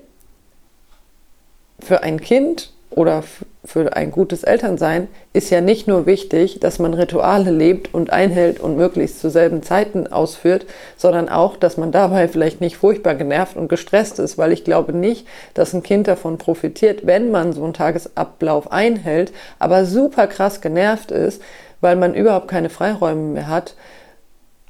für 1.81 2.01
ein 2.01 2.21
Kind 2.21 2.71
oder 2.95 3.23
für 3.65 3.95
ein 3.95 4.11
gutes 4.11 4.43
Elternsein 4.43 5.07
ist 5.31 5.49
ja 5.49 5.61
nicht 5.61 5.87
nur 5.87 6.05
wichtig, 6.05 6.59
dass 6.59 6.79
man 6.79 6.93
Rituale 6.93 7.51
lebt 7.51 7.93
und 7.93 8.11
einhält 8.11 8.59
und 8.59 8.75
möglichst 8.75 9.19
zu 9.19 9.29
selben 9.29 9.63
Zeiten 9.63 10.07
ausführt, 10.07 10.65
sondern 10.97 11.29
auch, 11.29 11.55
dass 11.55 11.77
man 11.77 11.91
dabei 11.91 12.27
vielleicht 12.27 12.59
nicht 12.61 12.77
furchtbar 12.77 13.15
genervt 13.15 13.55
und 13.55 13.69
gestresst 13.69 14.19
ist, 14.19 14.37
weil 14.37 14.51
ich 14.51 14.63
glaube 14.63 14.93
nicht, 14.93 15.25
dass 15.53 15.73
ein 15.73 15.83
Kind 15.83 16.07
davon 16.07 16.37
profitiert, 16.37 17.05
wenn 17.05 17.31
man 17.31 17.53
so 17.53 17.63
einen 17.63 17.73
Tagesablauf 17.73 18.71
einhält, 18.71 19.31
aber 19.59 19.85
super 19.85 20.27
krass 20.27 20.59
genervt 20.59 21.11
ist, 21.11 21.41
weil 21.79 21.95
man 21.95 22.13
überhaupt 22.13 22.47
keine 22.47 22.69
Freiräume 22.69 23.33
mehr 23.33 23.47
hat, 23.47 23.75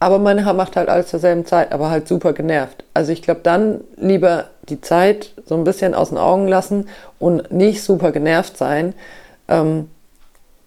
aber 0.03 0.19
man 0.19 0.43
macht 0.57 0.75
halt 0.75 0.89
alles 0.89 1.07
zur 1.07 1.22
selben 1.22 1.45
Zeit, 1.45 1.72
aber 1.72 1.89
halt 1.89 2.10
super 2.10 2.33
genervt. 2.33 2.83
Also 2.93 3.13
ich 3.13 3.22
glaube, 3.22 3.39
dann 3.41 3.79
lieber 3.95 4.50
die 4.67 4.81
Zeit 4.81 5.31
so 5.45 5.55
ein 5.55 5.63
bisschen 5.63 5.95
aus 5.95 6.10
den 6.10 6.17
Augen 6.17 6.50
lassen 6.50 6.89
und 7.19 7.53
nicht 7.53 7.81
super 7.81 8.12
genervt 8.12 8.57
sein. 8.57 8.95
Ähm, 9.48 9.89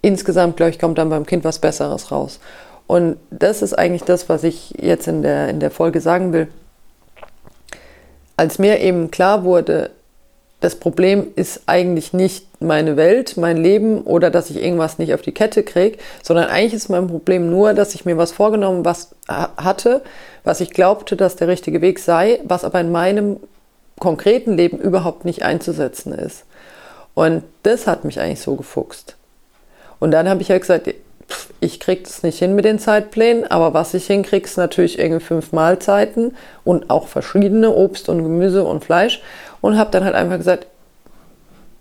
insgesamt, 0.01 0.57
glaube 0.57 0.71
ich, 0.71 0.79
kommt 0.79 0.97
dann 0.97 1.11
beim 1.11 1.27
Kind 1.27 1.45
was 1.45 1.59
Besseres 1.59 2.11
raus. 2.11 2.41
Und 2.87 3.19
das 3.31 3.61
ist 3.61 3.75
eigentlich 3.75 4.05
das, 4.05 4.31
was 4.31 4.43
ich 4.43 4.71
jetzt 4.81 5.07
in 5.07 5.21
der, 5.21 5.51
in 5.51 5.61
der 5.61 5.71
Folge 5.71 6.01
sagen 6.01 6.33
will. 6.33 6.49
Als 8.39 8.59
mir 8.59 8.81
eben 8.81 9.11
klar 9.11 9.45
wurde, 9.45 9.91
das 10.67 10.75
Problem 10.75 11.29
ist 11.37 11.61
eigentlich 11.67 12.13
nicht 12.13 12.61
meine 12.61 12.97
Welt, 12.97 13.37
mein 13.37 13.57
Leben 13.57 14.03
oder 14.03 14.31
dass 14.31 14.51
ich 14.51 14.61
irgendwas 14.61 14.99
nicht 14.99 15.15
auf 15.15 15.23
die 15.23 15.31
Kette 15.31 15.63
kriege, 15.63 15.97
sondern 16.25 16.47
eigentlich 16.47 16.75
ist 16.75 16.89
mein 16.89 17.07
Problem 17.07 17.49
nur, 17.49 17.73
dass 17.73 17.95
ich 17.95 18.05
mir 18.05 18.19
was 18.19 18.33
vorgenommen 18.33 18.85
was 18.85 19.15
hatte, 19.29 20.03
was 20.43 20.61
ich 20.61 20.73
glaubte, 20.73 21.15
dass 21.15 21.37
der 21.37 21.47
richtige 21.47 21.83
Weg 21.83 22.01
sei, 22.01 22.41
was 22.43 22.65
aber 22.65 22.81
in 22.81 22.91
meinem 22.91 23.37
konkreten 24.01 24.57
Leben 24.57 24.79
überhaupt 24.79 25.25
nicht 25.25 25.45
einzusetzen 25.45 26.13
ist. 26.13 26.43
Und 27.15 27.45
das 27.63 27.87
hat 27.87 28.05
mich 28.05 28.19
eigentlich 28.19 28.41
so 28.41 28.57
gefuchst. 28.57 29.15
Und 30.01 30.11
dann 30.11 30.29
habe 30.29 30.43
ich 30.43 30.49
ja 30.49 30.59
gesagt, 30.59 30.93
ich 31.61 31.81
kriege 31.81 32.03
das 32.03 32.23
nicht 32.23 32.39
hin 32.39 32.55
mit 32.55 32.65
den 32.65 32.79
Zeitplänen, 32.79 33.51
aber 33.51 33.75
was 33.75 33.95
ich 33.95 34.07
hinkriege, 34.07 34.45
ist 34.45 34.57
natürlich 34.57 34.99
irgendwie 34.99 35.25
fünf 35.25 35.53
Mahlzeiten 35.53 36.37
und 36.65 36.91
auch 36.91 37.09
verschiedene 37.09 37.71
Obst 37.71 38.09
und 38.09 38.23
Gemüse 38.23 38.65
und 38.65 38.85
Fleisch 38.85 39.23
und 39.61 39.79
habe 39.79 39.91
dann 39.91 40.05
halt 40.05 40.15
einfach 40.15 40.37
gesagt, 40.37 40.67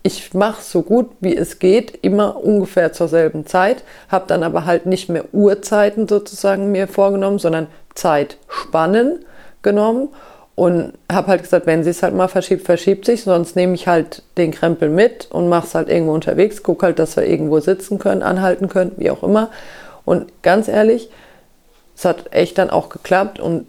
ich 0.02 0.34
mache 0.34 0.62
so 0.62 0.82
gut 0.82 1.10
wie 1.20 1.36
es 1.36 1.58
geht, 1.58 1.98
immer 2.02 2.36
ungefähr 2.36 2.92
zur 2.92 3.08
selben 3.08 3.44
Zeit, 3.44 3.82
habe 4.08 4.26
dann 4.28 4.44
aber 4.44 4.64
halt 4.64 4.86
nicht 4.86 5.08
mehr 5.08 5.24
Uhrzeiten 5.32 6.06
sozusagen 6.06 6.70
mir 6.70 6.86
vorgenommen, 6.86 7.38
sondern 7.38 7.66
Zeitspannen 7.94 9.24
genommen 9.62 10.10
und 10.56 10.94
habe 11.12 11.28
halt 11.28 11.42
gesagt, 11.42 11.66
wenn 11.66 11.84
sie 11.84 11.90
es 11.90 12.02
halt 12.02 12.14
mal 12.14 12.28
verschiebt, 12.28 12.64
verschiebt 12.64 13.04
sich, 13.04 13.22
sonst 13.22 13.56
nehme 13.56 13.74
ich 13.74 13.86
halt 13.86 14.22
den 14.38 14.50
Krempel 14.50 14.88
mit 14.88 15.28
und 15.30 15.48
mache 15.48 15.66
es 15.66 15.74
halt 15.74 15.90
irgendwo 15.90 16.14
unterwegs, 16.14 16.62
gucke 16.62 16.86
halt, 16.86 16.98
dass 16.98 17.14
wir 17.16 17.26
irgendwo 17.26 17.60
sitzen 17.60 17.98
können, 17.98 18.22
anhalten 18.22 18.68
können, 18.68 18.92
wie 18.96 19.10
auch 19.10 19.22
immer. 19.22 19.50
Und 20.06 20.32
ganz 20.42 20.66
ehrlich, 20.66 21.10
es 21.94 22.06
hat 22.06 22.32
echt 22.32 22.56
dann 22.56 22.70
auch 22.70 22.88
geklappt 22.88 23.38
und 23.38 23.66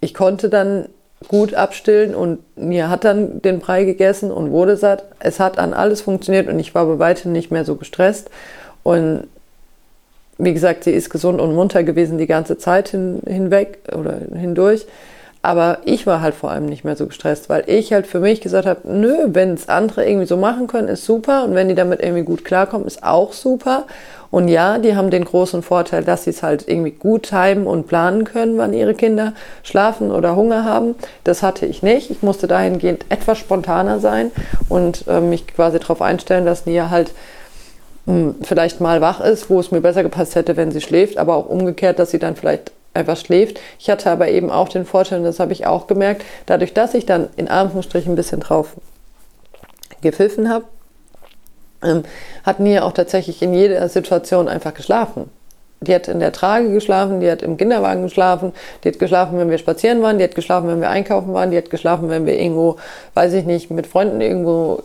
ich 0.00 0.14
konnte 0.14 0.48
dann 0.48 0.88
gut 1.26 1.54
abstillen 1.54 2.14
und 2.14 2.38
mir 2.56 2.88
hat 2.88 3.02
dann 3.02 3.42
den 3.42 3.58
Brei 3.58 3.82
gegessen 3.82 4.30
und 4.30 4.52
wurde 4.52 4.76
satt. 4.76 5.04
Es 5.18 5.40
hat 5.40 5.58
an 5.58 5.74
alles 5.74 6.00
funktioniert 6.00 6.46
und 6.48 6.60
ich 6.60 6.76
war 6.76 6.86
bei 6.86 7.00
weitem 7.00 7.32
nicht 7.32 7.50
mehr 7.50 7.64
so 7.64 7.74
gestresst. 7.74 8.30
Und 8.84 9.24
wie 10.38 10.54
gesagt, 10.54 10.84
sie 10.84 10.92
ist 10.92 11.10
gesund 11.10 11.40
und 11.40 11.56
munter 11.56 11.82
gewesen 11.82 12.18
die 12.18 12.28
ganze 12.28 12.56
Zeit 12.56 12.90
hin, 12.90 13.20
hinweg 13.26 13.80
oder 13.92 14.18
hindurch. 14.32 14.86
Aber 15.48 15.78
ich 15.86 16.06
war 16.06 16.20
halt 16.20 16.34
vor 16.34 16.50
allem 16.50 16.66
nicht 16.66 16.84
mehr 16.84 16.94
so 16.94 17.06
gestresst, 17.06 17.48
weil 17.48 17.64
ich 17.68 17.94
halt 17.94 18.06
für 18.06 18.20
mich 18.20 18.42
gesagt 18.42 18.66
habe, 18.66 18.80
nö, 18.84 19.28
wenn 19.28 19.54
es 19.54 19.66
andere 19.70 20.06
irgendwie 20.06 20.26
so 20.26 20.36
machen 20.36 20.66
können, 20.66 20.88
ist 20.88 21.06
super. 21.06 21.44
Und 21.44 21.54
wenn 21.54 21.70
die 21.70 21.74
damit 21.74 22.02
irgendwie 22.02 22.22
gut 22.22 22.44
klarkommen, 22.44 22.86
ist 22.86 23.02
auch 23.02 23.32
super. 23.32 23.84
Und 24.30 24.48
ja, 24.48 24.76
die 24.76 24.94
haben 24.94 25.08
den 25.08 25.24
großen 25.24 25.62
Vorteil, 25.62 26.04
dass 26.04 26.24
sie 26.24 26.30
es 26.30 26.42
halt 26.42 26.68
irgendwie 26.68 26.90
gut 26.90 27.30
timen 27.30 27.66
und 27.66 27.86
planen 27.86 28.24
können, 28.24 28.58
wann 28.58 28.74
ihre 28.74 28.92
Kinder 28.92 29.32
schlafen 29.62 30.10
oder 30.10 30.36
Hunger 30.36 30.66
haben. 30.66 30.96
Das 31.24 31.42
hatte 31.42 31.64
ich 31.64 31.82
nicht. 31.82 32.10
Ich 32.10 32.22
musste 32.22 32.46
dahingehend 32.46 33.06
etwas 33.08 33.38
spontaner 33.38 34.00
sein 34.00 34.30
und 34.68 35.06
äh, 35.08 35.22
mich 35.22 35.46
quasi 35.46 35.78
darauf 35.78 36.02
einstellen, 36.02 36.44
dass 36.44 36.66
Nia 36.66 36.90
halt 36.90 37.12
mh, 38.04 38.12
hm, 38.12 38.34
vielleicht 38.42 38.82
mal 38.82 39.00
wach 39.00 39.22
ist, 39.22 39.48
wo 39.48 39.60
es 39.60 39.70
mir 39.70 39.80
besser 39.80 40.02
gepasst 40.02 40.34
hätte, 40.34 40.58
wenn 40.58 40.72
sie 40.72 40.82
schläft, 40.82 41.16
aber 41.16 41.36
auch 41.36 41.48
umgekehrt, 41.48 41.98
dass 41.98 42.10
sie 42.10 42.18
dann 42.18 42.36
vielleicht 42.36 42.70
einfach 42.94 43.16
schläft. 43.16 43.60
Ich 43.78 43.90
hatte 43.90 44.10
aber 44.10 44.28
eben 44.28 44.50
auch 44.50 44.68
den 44.68 44.84
Vorteil, 44.84 45.18
und 45.18 45.24
das 45.24 45.40
habe 45.40 45.52
ich 45.52 45.66
auch 45.66 45.86
gemerkt, 45.86 46.24
dadurch, 46.46 46.74
dass 46.74 46.94
ich 46.94 47.06
dann 47.06 47.28
in 47.36 47.48
Anführungsstrichen 47.48 48.12
ein 48.12 48.16
bisschen 48.16 48.40
drauf 48.40 48.74
gepfiffen 50.02 50.48
habe, 50.48 50.64
ähm, 51.82 52.02
hat 52.44 52.60
Nia 52.60 52.82
auch 52.82 52.92
tatsächlich 52.92 53.42
in 53.42 53.54
jeder 53.54 53.88
Situation 53.88 54.48
einfach 54.48 54.74
geschlafen. 54.74 55.30
Die 55.80 55.94
hat 55.94 56.08
in 56.08 56.18
der 56.18 56.32
Trage 56.32 56.72
geschlafen, 56.72 57.20
die 57.20 57.30
hat 57.30 57.40
im 57.40 57.56
Kinderwagen 57.56 58.02
geschlafen, 58.02 58.52
die 58.82 58.88
hat 58.88 58.98
geschlafen, 58.98 59.38
wenn 59.38 59.48
wir 59.48 59.58
spazieren 59.58 60.02
waren, 60.02 60.18
die 60.18 60.24
hat 60.24 60.34
geschlafen, 60.34 60.66
wenn 60.66 60.80
wir 60.80 60.90
einkaufen 60.90 61.32
waren, 61.32 61.52
die 61.52 61.56
hat 61.56 61.70
geschlafen, 61.70 62.08
wenn 62.08 62.26
wir 62.26 62.36
irgendwo, 62.36 62.78
weiß 63.14 63.32
ich 63.34 63.44
nicht, 63.44 63.70
mit 63.70 63.86
Freunden 63.86 64.20
irgendwo 64.20 64.82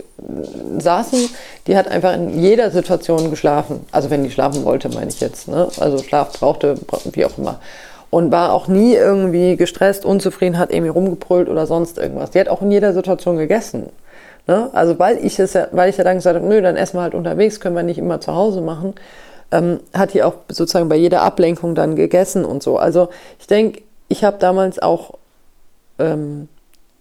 saßen. 0.77 1.29
Die 1.65 1.75
hat 1.75 1.87
einfach 1.87 2.13
in 2.13 2.39
jeder 2.39 2.69
Situation 2.69 3.31
geschlafen. 3.31 3.87
Also 3.91 4.11
wenn 4.11 4.23
die 4.23 4.29
schlafen 4.29 4.65
wollte, 4.65 4.87
meine 4.89 5.09
ich 5.09 5.19
jetzt. 5.19 5.47
Ne? 5.47 5.67
Also 5.79 5.97
Schlaf 5.97 6.33
brauchte, 6.33 6.75
wie 7.11 7.25
auch 7.25 7.39
immer 7.39 7.59
und 8.13 8.31
war 8.31 8.53
auch 8.53 8.67
nie 8.67 8.93
irgendwie 8.93 9.57
gestresst, 9.57 10.05
unzufrieden, 10.05 10.59
hat 10.59 10.71
irgendwie 10.71 10.91
rumgebrüllt 10.91 11.49
oder 11.49 11.65
sonst 11.65 11.97
irgendwas. 11.97 12.29
Die 12.29 12.39
hat 12.39 12.47
auch 12.47 12.61
in 12.61 12.69
jeder 12.69 12.93
Situation 12.93 13.37
gegessen. 13.37 13.89
Ne? 14.45 14.69
Also 14.71 14.99
weil 14.99 15.17
ich 15.25 15.39
es 15.39 15.53
ja, 15.53 15.67
weil 15.71 15.89
ich 15.89 15.97
ja 15.97 16.03
dann 16.03 16.17
gesagt 16.17 16.35
habe, 16.35 16.45
nö, 16.45 16.61
dann 16.61 16.75
essen 16.75 16.97
wir 16.97 17.01
halt 17.01 17.15
unterwegs, 17.15 17.59
können 17.59 17.75
wir 17.75 17.81
nicht 17.81 17.97
immer 17.97 18.21
zu 18.21 18.35
Hause 18.35 18.61
machen, 18.61 18.93
ähm, 19.51 19.79
hat 19.95 20.13
die 20.13 20.21
auch 20.21 20.35
sozusagen 20.47 20.89
bei 20.89 20.95
jeder 20.95 21.23
Ablenkung 21.23 21.73
dann 21.73 21.95
gegessen 21.95 22.45
und 22.45 22.61
so. 22.61 22.77
Also 22.77 23.09
ich 23.39 23.47
denke, 23.47 23.81
ich 24.09 24.23
habe 24.23 24.37
damals 24.37 24.77
auch 24.77 25.15
ähm, 25.97 26.49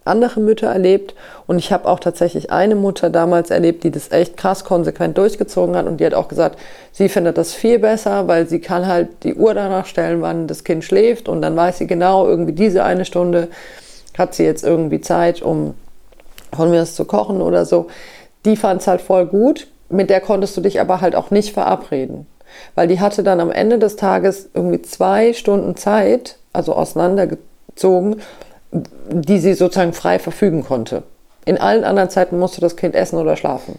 andere 0.05 0.41
Mütter 0.41 0.69
erlebt. 0.69 1.15
Und 1.47 1.59
ich 1.59 1.73
habe 1.73 1.89
auch 1.89 2.01
tatsächlich 2.01 2.51
eine 2.51 2.75
Mutter 2.75 3.11
damals 3.11 3.51
erlebt, 3.51 3.85
die 3.85 3.91
das 3.91 4.11
echt 4.11 4.37
krass 4.37 4.65
konsequent 4.65 5.19
durchgezogen 5.19 5.77
hat. 5.77 5.87
Und 5.87 5.99
die 5.99 6.07
hat 6.07 6.15
auch 6.15 6.29
gesagt, 6.29 6.59
sie 6.93 7.09
findet 7.09 7.39
das 7.39 7.55
viel 7.55 7.79
besser, 7.79 8.29
weil 8.29 8.49
sie 8.49 8.61
kann 8.61 8.87
halt 8.87 9.09
die 9.23 9.35
Uhr 9.35 9.55
danach 9.55 9.87
stellen, 9.87 10.23
wann 10.23 10.47
das 10.47 10.65
Kind 10.65 10.85
schläft. 10.85 11.29
Und 11.29 11.43
dann 11.43 11.57
weiß 11.57 11.79
sie 11.79 11.87
genau, 11.87 12.27
irgendwie 12.27 12.53
diese 12.53 12.85
eine 12.85 13.05
Stunde 13.05 13.49
hat 14.17 14.35
sie 14.35 14.45
jetzt 14.45 14.65
irgendwie 14.65 15.01
Zeit, 15.01 15.43
um 15.43 15.75
von 16.55 16.71
mir 16.71 16.81
das 16.81 16.95
zu 16.95 17.05
kochen 17.05 17.41
oder 17.41 17.65
so. 17.65 17.89
Die 18.45 18.57
fand 18.57 18.81
es 18.81 18.87
halt 18.87 19.01
voll 19.01 19.27
gut, 19.27 19.69
mit 19.89 20.11
der 20.11 20.21
konntest 20.21 20.57
du 20.57 20.61
dich 20.61 20.81
aber 20.81 21.01
halt 21.01 21.15
auch 21.15 21.31
nicht 21.31 21.53
verabreden, 21.53 22.27
weil 22.75 22.89
die 22.89 23.01
hatte 23.01 23.23
dann 23.23 23.41
am 23.41 23.51
Ende 23.51 23.79
des 23.79 23.97
Tages 23.97 24.49
irgendwie 24.55 24.83
zwei 24.83 25.33
Stunden 25.33 25.77
Zeit, 25.77 26.37
also 26.53 26.75
auseinandergezogen, 26.75 28.17
die 28.73 29.39
sie 29.39 29.55
sozusagen 29.55 29.93
frei 29.93 30.19
verfügen 30.19 30.65
konnte. 30.65 31.03
In 31.45 31.59
allen 31.59 31.85
anderen 31.85 32.11
Zeiten 32.11 32.39
musste 32.39 32.61
das 32.61 32.77
Kind 32.77 32.95
essen 32.95 33.19
oder 33.19 33.37
schlafen. 33.37 33.79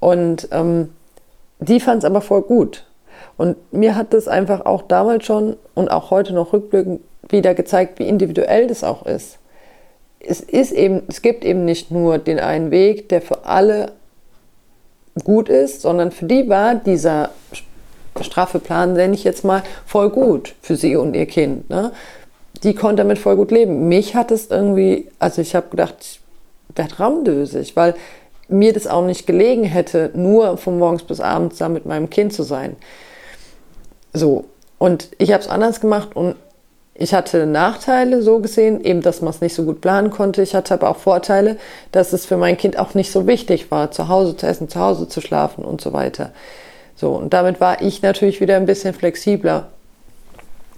Und 0.00 0.48
ähm, 0.52 0.90
die 1.58 1.80
fand 1.80 1.98
es 1.98 2.04
aber 2.04 2.20
voll 2.20 2.42
gut. 2.42 2.84
Und 3.36 3.56
mir 3.72 3.94
hat 3.96 4.14
das 4.14 4.28
einfach 4.28 4.64
auch 4.64 4.82
damals 4.82 5.24
schon 5.24 5.56
und 5.74 5.90
auch 5.90 6.10
heute 6.10 6.32
noch 6.32 6.52
rückblickend 6.52 7.00
wieder 7.28 7.54
gezeigt, 7.54 7.98
wie 7.98 8.08
individuell 8.08 8.66
das 8.66 8.84
auch 8.84 9.04
ist. 9.04 9.38
Es 10.20 10.40
ist 10.40 10.72
eben, 10.72 11.02
es 11.08 11.22
gibt 11.22 11.44
eben 11.44 11.64
nicht 11.64 11.90
nur 11.90 12.18
den 12.18 12.40
einen 12.40 12.70
Weg, 12.70 13.08
der 13.08 13.20
für 13.20 13.44
alle 13.44 13.92
gut 15.24 15.48
ist, 15.48 15.82
sondern 15.82 16.12
für 16.12 16.26
die 16.26 16.48
war 16.48 16.74
dieser 16.74 17.30
straffe 18.20 18.58
Plan, 18.58 18.94
nenne 18.94 19.14
ich 19.14 19.24
jetzt 19.24 19.44
mal, 19.44 19.62
voll 19.84 20.10
gut 20.10 20.54
für 20.62 20.76
sie 20.76 20.96
und 20.96 21.14
ihr 21.14 21.26
Kind. 21.26 21.68
Ne? 21.68 21.92
Die 22.64 22.74
konnte 22.74 23.02
damit 23.02 23.18
voll 23.18 23.36
gut 23.36 23.50
leben. 23.50 23.88
Mich 23.88 24.14
hat 24.14 24.30
es 24.30 24.50
irgendwie, 24.50 25.08
also 25.18 25.42
ich 25.42 25.54
habe 25.54 25.68
gedacht, 25.70 25.94
ich 26.00 26.20
werde 26.74 26.96
raumdösig, 26.96 27.76
weil 27.76 27.94
mir 28.48 28.72
das 28.72 28.86
auch 28.86 29.04
nicht 29.04 29.26
gelegen 29.26 29.64
hätte, 29.64 30.10
nur 30.14 30.56
von 30.56 30.78
morgens 30.78 31.02
bis 31.02 31.20
abends 31.20 31.58
da 31.58 31.68
mit 31.68 31.86
meinem 31.86 32.10
Kind 32.10 32.32
zu 32.32 32.42
sein. 32.42 32.76
So, 34.12 34.44
und 34.78 35.10
ich 35.18 35.32
habe 35.32 35.42
es 35.42 35.48
anders 35.48 35.80
gemacht 35.80 36.14
und 36.14 36.36
ich 36.94 37.12
hatte 37.12 37.44
Nachteile 37.44 38.22
so 38.22 38.38
gesehen, 38.38 38.82
eben, 38.82 39.02
dass 39.02 39.20
man 39.20 39.30
es 39.30 39.42
nicht 39.42 39.54
so 39.54 39.64
gut 39.64 39.82
planen 39.82 40.10
konnte. 40.10 40.40
Ich 40.42 40.54
hatte 40.54 40.72
aber 40.74 40.88
auch 40.88 40.96
Vorteile, 40.96 41.56
dass 41.92 42.14
es 42.14 42.24
für 42.24 42.38
mein 42.38 42.56
Kind 42.56 42.78
auch 42.78 42.94
nicht 42.94 43.12
so 43.12 43.26
wichtig 43.26 43.70
war, 43.70 43.90
zu 43.90 44.08
Hause 44.08 44.36
zu 44.36 44.46
essen, 44.46 44.70
zu 44.70 44.80
Hause 44.80 45.06
zu 45.08 45.20
schlafen 45.20 45.64
und 45.64 45.82
so 45.82 45.92
weiter. 45.92 46.30
So, 46.94 47.12
und 47.12 47.34
damit 47.34 47.60
war 47.60 47.82
ich 47.82 48.00
natürlich 48.00 48.40
wieder 48.40 48.56
ein 48.56 48.64
bisschen 48.64 48.94
flexibler 48.94 49.68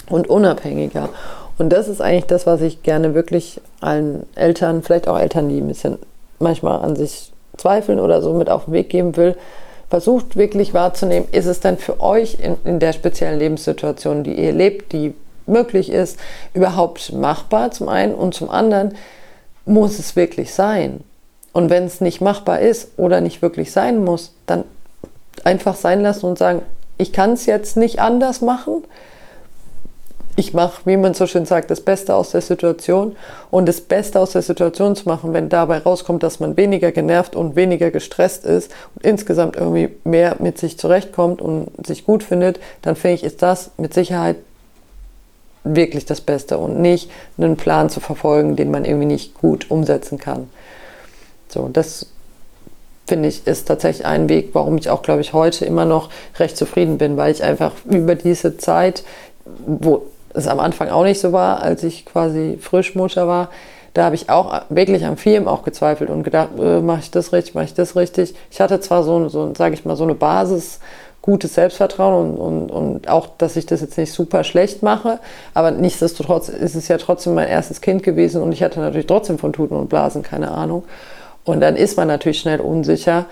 und 0.09 0.29
unabhängiger. 0.29 1.11
Und 1.59 1.71
das 1.71 1.89
ist 1.89 2.01
eigentlich 2.01 2.27
das, 2.27 2.47
was 2.47 2.61
ich 2.61 2.83
gerne 2.83 3.15
wirklich 3.15 3.61
allen 3.81 4.25
Eltern, 4.37 4.83
vielleicht 4.83 5.09
auch 5.09 5.19
Eltern, 5.19 5.49
die 5.49 5.61
ein 5.61 5.69
bisschen 5.69 5.99
manchmal 6.39 6.81
an 6.81 6.95
sich 6.95 7.33
zweifeln 7.57 7.99
oder 7.99 8.23
so 8.23 8.33
mit 8.33 8.49
auf 8.49 8.67
den 8.67 8.75
Weg 8.75 8.89
geben 8.89 9.17
will, 9.17 9.37
versucht 9.91 10.37
wirklich 10.37 10.75
wahrzunehmen, 10.75 11.29
ist 11.33 11.47
es 11.47 11.61
denn 11.61 11.79
für 11.79 12.01
euch 12.01 12.39
in, 12.41 12.57
in 12.65 12.79
der 12.79 12.93
speziellen 12.93 13.39
Lebenssituation, 13.39 14.23
die 14.23 14.35
ihr 14.35 14.53
lebt, 14.53 14.93
die 14.93 15.15
möglich 15.47 15.91
ist, 15.91 16.19
überhaupt 16.55 17.13
machbar 17.13 17.71
zum 17.71 17.89
einen 17.89 18.15
und 18.15 18.35
zum 18.35 18.51
anderen 18.51 18.95
muss 19.65 19.99
es 19.99 20.15
wirklich 20.15 20.55
sein. 20.55 21.01
Und 21.53 21.71
wenn 21.71 21.85
es 21.85 22.01
nicht 22.01 22.21
machbar 22.21 22.61
ist 22.61 22.91
oder 22.99 23.21
nicht 23.21 23.43
wirklich 23.43 23.73
sein 23.73 24.05
muss, 24.05 24.35
dann 24.47 24.65
einfach 25.45 25.75
sein 25.75 26.03
lassen 26.03 26.27
und 26.27 26.39
sagen, 26.39 26.63
ich 26.99 27.13
kann 27.13 27.33
es 27.33 27.47
jetzt 27.47 27.77
nicht 27.77 28.01
anders 28.01 28.43
machen, 28.43 28.85
ich 30.39 30.55
mache, 30.55 30.83
wie 30.85 30.97
man 30.97 31.15
so 31.15 31.27
schön 31.27 31.47
sagt, 31.47 31.69
das 31.69 31.81
Beste 31.81 32.15
aus 32.15 32.31
der 32.31 32.43
Situation. 32.43 33.17
Und 33.51 33.67
das 33.67 33.81
Beste 33.81 34.21
aus 34.21 34.31
der 34.31 34.43
Situation 34.43 34.95
zu 34.95 35.09
machen, 35.09 35.33
wenn 35.33 35.49
dabei 35.49 35.79
rauskommt, 35.79 36.23
dass 36.23 36.39
man 36.39 36.57
weniger 36.57 36.93
genervt 36.93 37.35
und 37.35 37.57
weniger 37.57 37.91
gestresst 37.91 38.45
ist 38.45 38.71
und 38.95 39.05
insgesamt 39.05 39.57
irgendwie 39.57 39.89
mehr 40.05 40.37
mit 40.39 40.57
sich 40.57 40.79
zurechtkommt 40.79 41.43
und 41.43 41.69
sich 41.85 42.05
gut 42.05 42.23
findet, 42.23 42.61
dann 42.83 42.95
finde 42.95 43.17
ich, 43.17 43.25
ist 43.25 43.43
das 43.43 43.73
mit 43.79 43.93
Sicherheit 43.93 44.37
wirklich 45.65 46.07
das 46.07 46.21
Beste 46.21 46.57
und 46.59 46.81
nicht 46.81 47.11
einen 47.37 47.57
Plan 47.57 47.91
zu 47.91 47.99
verfolgen, 47.99 48.55
den 48.55 48.71
man 48.71 48.85
irgendwie 48.85 49.07
nicht 49.07 49.35
gut 49.35 49.73
umsetzen 49.73 50.19
kann. 50.19 50.49
So, 51.49 51.69
das 51.73 52.07
finde 53.09 53.29
ich, 53.29 53.45
ist 53.45 53.67
tatsächlich 53.67 54.07
ein 54.07 54.29
Weg, 54.29 54.51
warum 54.53 54.79
ich 54.79 54.89
auch, 54.89 55.03
glaube 55.03 55.21
ich, 55.21 55.33
heute 55.33 55.65
immer 55.65 55.85
noch 55.85 56.11
recht 56.39 56.57
zufrieden 56.57 56.97
bin, 56.97 57.17
weil 57.17 57.33
ich 57.33 57.43
einfach 57.43 57.73
über 57.87 58.15
diese 58.15 58.57
Zeit, 58.57 59.03
wo 59.67 60.07
es 60.39 60.49
am 60.49 60.61
Anfang 60.61 60.89
auch 60.89 61.05
nicht 61.05 61.21
so 61.21 61.33
war, 61.33 61.63
als 61.63 61.83
ich 61.85 62.07
quasi 62.07 62.59
Frischmutter 62.61 63.29
war, 63.29 63.49
da 63.95 64.05
habe 64.05 64.15
ich 64.15 64.31
auch 64.31 64.63
wirklich 64.69 65.05
am 65.05 65.17
Film 65.17 65.49
auch 65.49 65.63
gezweifelt 65.65 66.11
und 66.11 66.23
gedacht, 66.23 66.51
äh, 66.59 66.81
mache 66.81 67.01
ich 67.01 67.11
das 67.11 67.33
richtig, 67.33 67.55
mache 67.55 67.65
ich 67.65 67.75
das 67.75 67.97
richtig. 67.97 68.35
Ich 68.51 68.61
hatte 68.61 68.81
zwar 68.81 69.03
so, 69.03 69.29
so 69.29 69.53
sage 69.57 69.75
ich 69.75 69.85
mal, 69.85 69.97
so 69.97 70.05
eine 70.05 70.15
Basis, 70.15 70.81
gutes 71.23 71.55
Selbstvertrauen 71.55 72.31
und, 72.31 72.39
und, 72.39 72.71
und 72.71 73.09
auch, 73.09 73.27
dass 73.39 73.57
ich 73.57 73.67
das 73.67 73.81
jetzt 73.81 73.99
nicht 73.99 74.13
super 74.13 74.45
schlecht 74.45 74.83
mache, 74.83 75.19
aber 75.53 75.73
nichtsdestotrotz 75.73 76.49
ist 76.49 76.75
es 76.75 76.89
ja 76.89 76.97
trotzdem 76.97 77.35
mein 77.35 77.49
erstes 77.49 77.81
Kind 77.81 78.03
gewesen 78.03 78.41
und 78.41 78.53
ich 78.53 78.63
hatte 78.63 78.81
natürlich 78.81 79.07
trotzdem 79.07 79.39
von 79.39 79.53
Tuten 79.53 79.77
und 79.77 79.89
Blasen 79.89 80.23
keine 80.23 80.53
Ahnung. 80.53 80.85
Und 81.45 81.61
dann 81.61 81.77
ist 81.77 81.97
man 81.97 82.09
natürlich 82.09 82.41
schnell 82.41 82.61
unsicher 82.61 83.27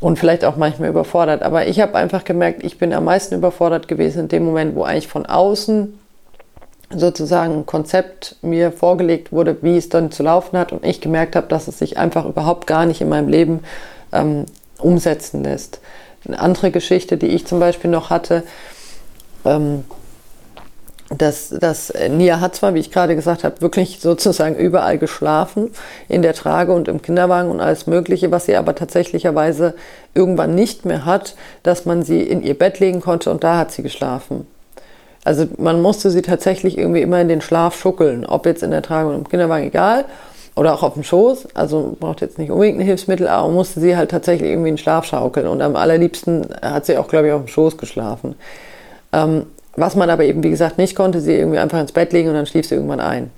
und 0.00 0.18
vielleicht 0.18 0.44
auch 0.44 0.56
manchmal 0.56 0.88
überfordert. 0.88 1.42
Aber 1.42 1.66
ich 1.66 1.80
habe 1.80 1.94
einfach 1.94 2.24
gemerkt, 2.24 2.64
ich 2.64 2.78
bin 2.78 2.92
am 2.92 3.04
meisten 3.04 3.34
überfordert 3.34 3.86
gewesen 3.86 4.20
in 4.20 4.28
dem 4.28 4.44
Moment, 4.44 4.74
wo 4.74 4.82
eigentlich 4.82 5.08
von 5.08 5.26
außen 5.26 5.98
sozusagen 6.92 7.58
ein 7.58 7.66
Konzept 7.66 8.36
mir 8.42 8.72
vorgelegt 8.72 9.30
wurde, 9.30 9.58
wie 9.62 9.76
es 9.76 9.88
dann 9.88 10.10
zu 10.10 10.22
laufen 10.22 10.58
hat 10.58 10.72
und 10.72 10.84
ich 10.84 11.00
gemerkt 11.00 11.36
habe, 11.36 11.46
dass 11.46 11.68
es 11.68 11.78
sich 11.78 11.98
einfach 11.98 12.24
überhaupt 12.24 12.66
gar 12.66 12.84
nicht 12.86 13.00
in 13.00 13.08
meinem 13.08 13.28
Leben 13.28 13.60
ähm, 14.12 14.46
umsetzen 14.78 15.44
lässt. 15.44 15.80
Eine 16.26 16.40
andere 16.40 16.70
Geschichte, 16.70 17.16
die 17.16 17.28
ich 17.28 17.46
zum 17.46 17.60
Beispiel 17.60 17.90
noch 17.90 18.10
hatte, 18.10 18.42
ähm, 19.44 19.84
dass, 21.10 21.48
dass 21.50 21.92
Nia 22.08 22.40
hat 22.40 22.54
zwar, 22.54 22.74
wie 22.74 22.78
ich 22.78 22.92
gerade 22.92 23.16
gesagt 23.16 23.42
habe, 23.42 23.60
wirklich 23.60 23.98
sozusagen 24.00 24.54
überall 24.54 24.96
geschlafen, 24.96 25.70
in 26.08 26.22
der 26.22 26.34
Trage 26.34 26.72
und 26.72 26.86
im 26.86 27.02
Kinderwagen 27.02 27.50
und 27.50 27.60
alles 27.60 27.86
Mögliche, 27.86 28.30
was 28.30 28.46
sie 28.46 28.56
aber 28.56 28.74
tatsächlicherweise 28.76 29.74
irgendwann 30.14 30.54
nicht 30.54 30.84
mehr 30.84 31.04
hat, 31.04 31.34
dass 31.64 31.84
man 31.84 32.02
sie 32.04 32.22
in 32.22 32.42
ihr 32.42 32.56
Bett 32.56 32.78
legen 32.78 33.00
konnte 33.00 33.30
und 33.30 33.42
da 33.42 33.58
hat 33.58 33.72
sie 33.72 33.82
geschlafen. 33.82 34.46
Also 35.24 35.46
man 35.58 35.82
musste 35.82 36.10
sie 36.10 36.22
tatsächlich 36.22 36.78
irgendwie 36.78 37.02
immer 37.02 37.20
in 37.20 37.28
den 37.28 37.40
Schlaf 37.40 37.76
schuckeln, 37.78 38.24
ob 38.24 38.46
jetzt 38.46 38.62
in 38.62 38.70
der 38.70 38.82
Trage 38.82 39.08
oder 39.08 39.18
im 39.18 39.28
Kinderwagen, 39.28 39.66
egal, 39.66 40.04
oder 40.56 40.74
auch 40.74 40.82
auf 40.82 40.94
dem 40.94 41.04
Schoß. 41.04 41.48
Also 41.54 41.96
braucht 41.98 42.20
jetzt 42.20 42.38
nicht 42.38 42.50
unbedingt 42.50 42.78
ein 42.78 42.86
Hilfsmittel, 42.86 43.28
aber 43.28 43.50
musste 43.50 43.80
sie 43.80 43.96
halt 43.96 44.10
tatsächlich 44.10 44.50
irgendwie 44.50 44.70
in 44.70 44.76
den 44.76 44.82
Schlaf 44.82 45.04
schaukeln. 45.04 45.46
Und 45.46 45.60
am 45.60 45.76
allerliebsten 45.76 46.46
hat 46.62 46.86
sie 46.86 46.96
auch, 46.96 47.08
glaube 47.08 47.28
ich, 47.28 47.32
auf 47.32 47.42
dem 47.42 47.48
Schoß 47.48 47.76
geschlafen. 47.76 48.36
Ähm, 49.12 49.46
was 49.76 49.96
man 49.96 50.10
aber 50.10 50.24
eben, 50.24 50.42
wie 50.42 50.50
gesagt, 50.50 50.78
nicht 50.78 50.96
konnte, 50.96 51.20
sie 51.20 51.34
irgendwie 51.34 51.58
einfach 51.58 51.80
ins 51.80 51.92
Bett 51.92 52.12
legen 52.12 52.28
und 52.28 52.34
dann 52.34 52.46
schlief 52.46 52.66
sie 52.66 52.74
irgendwann 52.74 53.00
ein. 53.00 53.30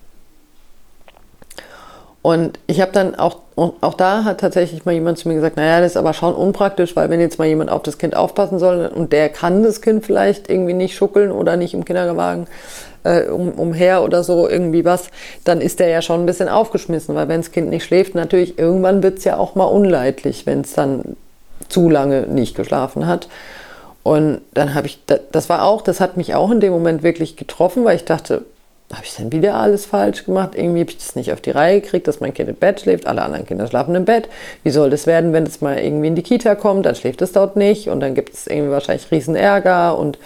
Und 2.23 2.61
ich 2.69 2.81
habe 2.81 2.93
dann 2.93 3.17
auch, 3.17 3.39
auch 3.57 3.95
da 3.95 4.23
hat 4.23 4.39
tatsächlich 4.39 4.85
mal 4.85 4.93
jemand 4.93 5.19
zu 5.19 5.27
mir 5.29 5.35
gesagt, 5.35 5.57
naja, 5.57 5.81
das 5.81 5.93
ist 5.93 5.97
aber 5.97 6.13
schon 6.13 6.35
unpraktisch, 6.35 6.95
weil 6.95 7.11
wenn 7.11 7.21
jetzt 7.21 7.41
mal 7.41 7.49
jemand 7.49 7.69
auf 7.69 7.83
das 7.83 7.99
Kind 7.99 8.15
aufpassen 8.15 8.61
soll 8.61 8.87
und 8.95 9.13
der 9.13 9.29
kann 9.29 9.65
das 9.65 9.81
Kind 9.81 10.07
vielleicht 10.07 10.49
irgendwie 10.49 10.73
nicht 10.73 10.95
schuckeln 10.95 11.33
oder 11.33 11.57
nicht 11.57 11.75
im 11.75 11.85
Kinderwagen 11.85 12.47
äh, 13.03 13.25
um, 13.25 13.51
umher 13.53 14.05
oder 14.05 14.23
so 14.23 14.49
irgendwie 14.49 14.85
was, 14.85 15.09
dann 15.45 15.61
ist 15.61 15.81
der 15.81 15.89
ja 15.89 16.01
schon 16.01 16.21
ein 16.21 16.27
bisschen 16.27 16.49
aufgeschmissen, 16.49 17.17
weil 17.17 17.27
wenn 17.27 17.41
das 17.41 17.51
Kind 17.51 17.71
nicht 17.71 17.85
schläft, 17.85 18.15
natürlich 18.15 18.57
irgendwann 18.57 19.03
wird 19.03 19.19
es 19.19 19.25
ja 19.25 19.37
auch 19.37 19.57
mal 19.57 19.65
unleidlich, 19.65 20.47
wenn 20.47 20.61
es 20.61 20.75
dann 20.75 21.17
zu 21.69 21.91
lange 21.91 22.29
nicht 22.29 22.55
geschlafen 22.55 23.09
hat. 23.09 23.27
Und 24.03 24.41
dann 24.53 24.75
habe 24.75 24.87
ich, 24.87 24.99
das 25.07 25.49
war 25.49 25.65
auch, 25.65 25.83
das 25.83 26.01
hat 26.01 26.17
mich 26.17 26.35
auch 26.35 26.51
in 26.51 26.61
dem 26.61 26.73
Moment 26.73 27.03
wirklich 27.03 27.37
getroffen, 27.37 27.85
weil 27.85 27.97
ich 27.97 28.05
dachte, 28.05 28.45
habe 28.93 29.05
ich 29.05 29.15
denn 29.15 29.33
wieder 29.33 29.55
alles 29.55 29.87
falsch 29.87 30.25
gemacht? 30.25 30.51
Irgendwie 30.55 30.81
habe 30.81 30.91
ich 30.91 30.99
das 30.99 31.17
nicht 31.17 31.33
auf 31.33 31.41
die 31.41 31.51
Reihe 31.51 31.81
gekriegt, 31.81 32.09
dass 32.09 32.21
mein 32.21 32.35
Kind 32.35 32.51
im 32.51 32.57
Bett 32.57 32.81
schläft, 32.81 33.07
alle 33.07 33.23
anderen 33.23 33.47
Kinder 33.47 33.67
schlafen 33.67 33.95
im 33.95 34.05
Bett. 34.05 34.29
Wie 34.65 34.71
soll 34.71 34.91
das 34.91 35.07
werden, 35.07 35.33
wenn 35.33 35.45
es 35.45 35.61
mal 35.61 35.79
irgendwie 35.79 36.09
in 36.09 36.15
die 36.15 36.23
Kita 36.23 36.55
kommt, 36.55 36.85
dann 36.85 36.95
schläft 36.95 37.23
es 37.23 37.33
dort 37.33 37.57
nicht 37.57 37.89
und 37.89 38.01
dann 38.01 38.15
gibt 38.15 38.35
es 38.35 38.47
irgendwie 38.47 38.71
wahrscheinlich 38.71 39.11
riesen 39.11 39.35
Ärger 39.35 39.99
und 39.99 40.19